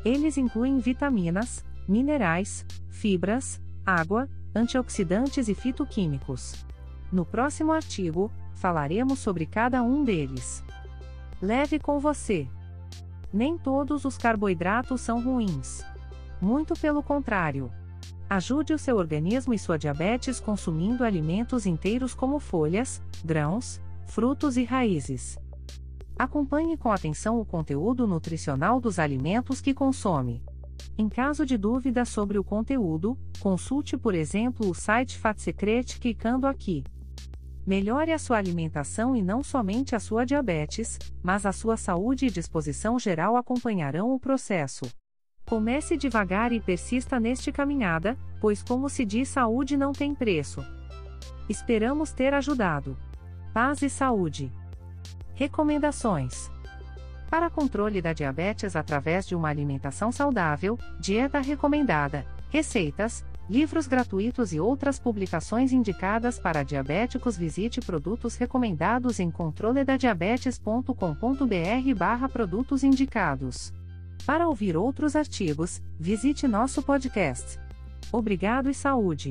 Eles 0.05 0.37
incluem 0.37 0.79
vitaminas, 0.79 1.65
minerais, 1.91 2.65
fibras, 2.89 3.61
água, 3.85 4.29
antioxidantes 4.55 5.49
e 5.49 5.55
fitoquímicos. 5.55 6.65
No 7.11 7.27
próximo 7.27 7.73
artigo, 7.73 8.31
falaremos 8.55 9.19
sobre 9.19 9.45
cada 9.45 9.83
um 9.83 10.05
deles. 10.05 10.63
Leve 11.43 11.81
com 11.81 11.99
você. 11.99 12.47
Nem 13.33 13.59
todos 13.59 14.05
os 14.05 14.17
carboidratos 14.17 15.01
são 15.01 15.21
ruins. 15.21 15.85
Muito 16.41 16.75
pelo 16.75 17.03
contrário. 17.03 17.71
Ajude 18.29 18.73
o 18.73 18.79
seu 18.79 18.97
organismo 18.97 19.53
e 19.53 19.59
sua 19.59 19.77
diabetes 19.77 20.39
consumindo 20.39 21.03
alimentos 21.03 21.67
inteiros 21.67 22.15
como 22.15 22.39
folhas, 22.39 23.03
grãos, 23.25 23.81
frutos 24.07 24.57
e 24.57 24.63
raízes. 24.63 25.37
Acompanhe 26.17 26.77
com 26.77 26.93
atenção 26.93 27.41
o 27.41 27.45
conteúdo 27.45 28.07
nutricional 28.07 28.81
dos 28.81 28.99
alimentos 28.99 29.61
que 29.61 29.75
consome. 29.75 30.43
Em 30.99 31.09
caso 31.09 31.47
de 31.47 31.57
dúvida 31.57 32.05
sobre 32.05 32.39
o 32.39 32.45
conteúdo, 32.45 33.19
consulte 33.41 33.97
por 33.97 34.15
exemplo 34.15 34.69
o 34.69 34.75
site 34.75 35.19
FatSecret 35.19 35.99
clicando 35.99 36.47
aqui. 36.47 36.85
Melhore 37.67 38.13
a 38.13 38.19
sua 38.19 38.39
alimentação 38.39 39.15
e 39.15 39.23
não 39.23 39.43
somente 39.43 39.95
a 39.95 40.01
sua 40.01 40.25
diabetes, 40.25 40.99
mas 41.23 41.47
a 41.47 41.53
sua 41.53 41.77
saúde 41.77 42.27
e 42.27 42.31
disposição 42.31 42.99
geral 42.99 43.37
acompanharão 43.37 44.13
o 44.13 44.19
processo. 44.19 44.85
Comece 45.47 45.97
devagar 45.97 46.53
e 46.53 46.61
persista 46.61 47.19
neste 47.19 47.51
caminhada, 47.51 48.17
pois, 48.41 48.63
como 48.63 48.89
se 48.89 49.05
diz, 49.05 49.29
saúde 49.29 49.77
não 49.77 49.93
tem 49.93 50.15
preço. 50.15 50.65
Esperamos 51.49 52.13
ter 52.13 52.33
ajudado. 52.33 52.97
Paz 53.53 53.83
e 53.83 53.91
saúde. 53.91 54.53
Recomendações. 55.35 56.51
Para 57.31 57.49
controle 57.49 58.03
da 58.03 58.13
diabetes 58.13 58.75
através 58.75 59.25
de 59.27 59.37
uma 59.37 59.49
alimentação 59.49 60.11
saudável, 60.11 60.77
dieta 60.99 61.39
recomendada, 61.39 62.27
receitas, 62.51 63.25
livros 63.49 63.87
gratuitos 63.87 64.53
e 64.53 64.59
outras 64.59 64.99
publicações 64.99 65.71
indicadas 65.73 66.41
para 66.41 66.65
diabéticos, 66.65 67.39
visite 67.39 67.81
produtos 67.81 68.35
recomendados 68.37 69.21
em 69.21 69.31
controledadiabetes.com.br/barra 69.31 72.29
produtos 72.29 72.83
indicados. 72.83 73.73
Para 74.27 74.49
ouvir 74.49 74.77
outros 74.77 75.15
artigos, 75.15 75.81
visite 75.99 76.49
nosso 76.49 76.83
podcast. 76.83 77.61
Obrigado 78.13 78.69
e 78.69 78.75
saúde! 78.75 79.31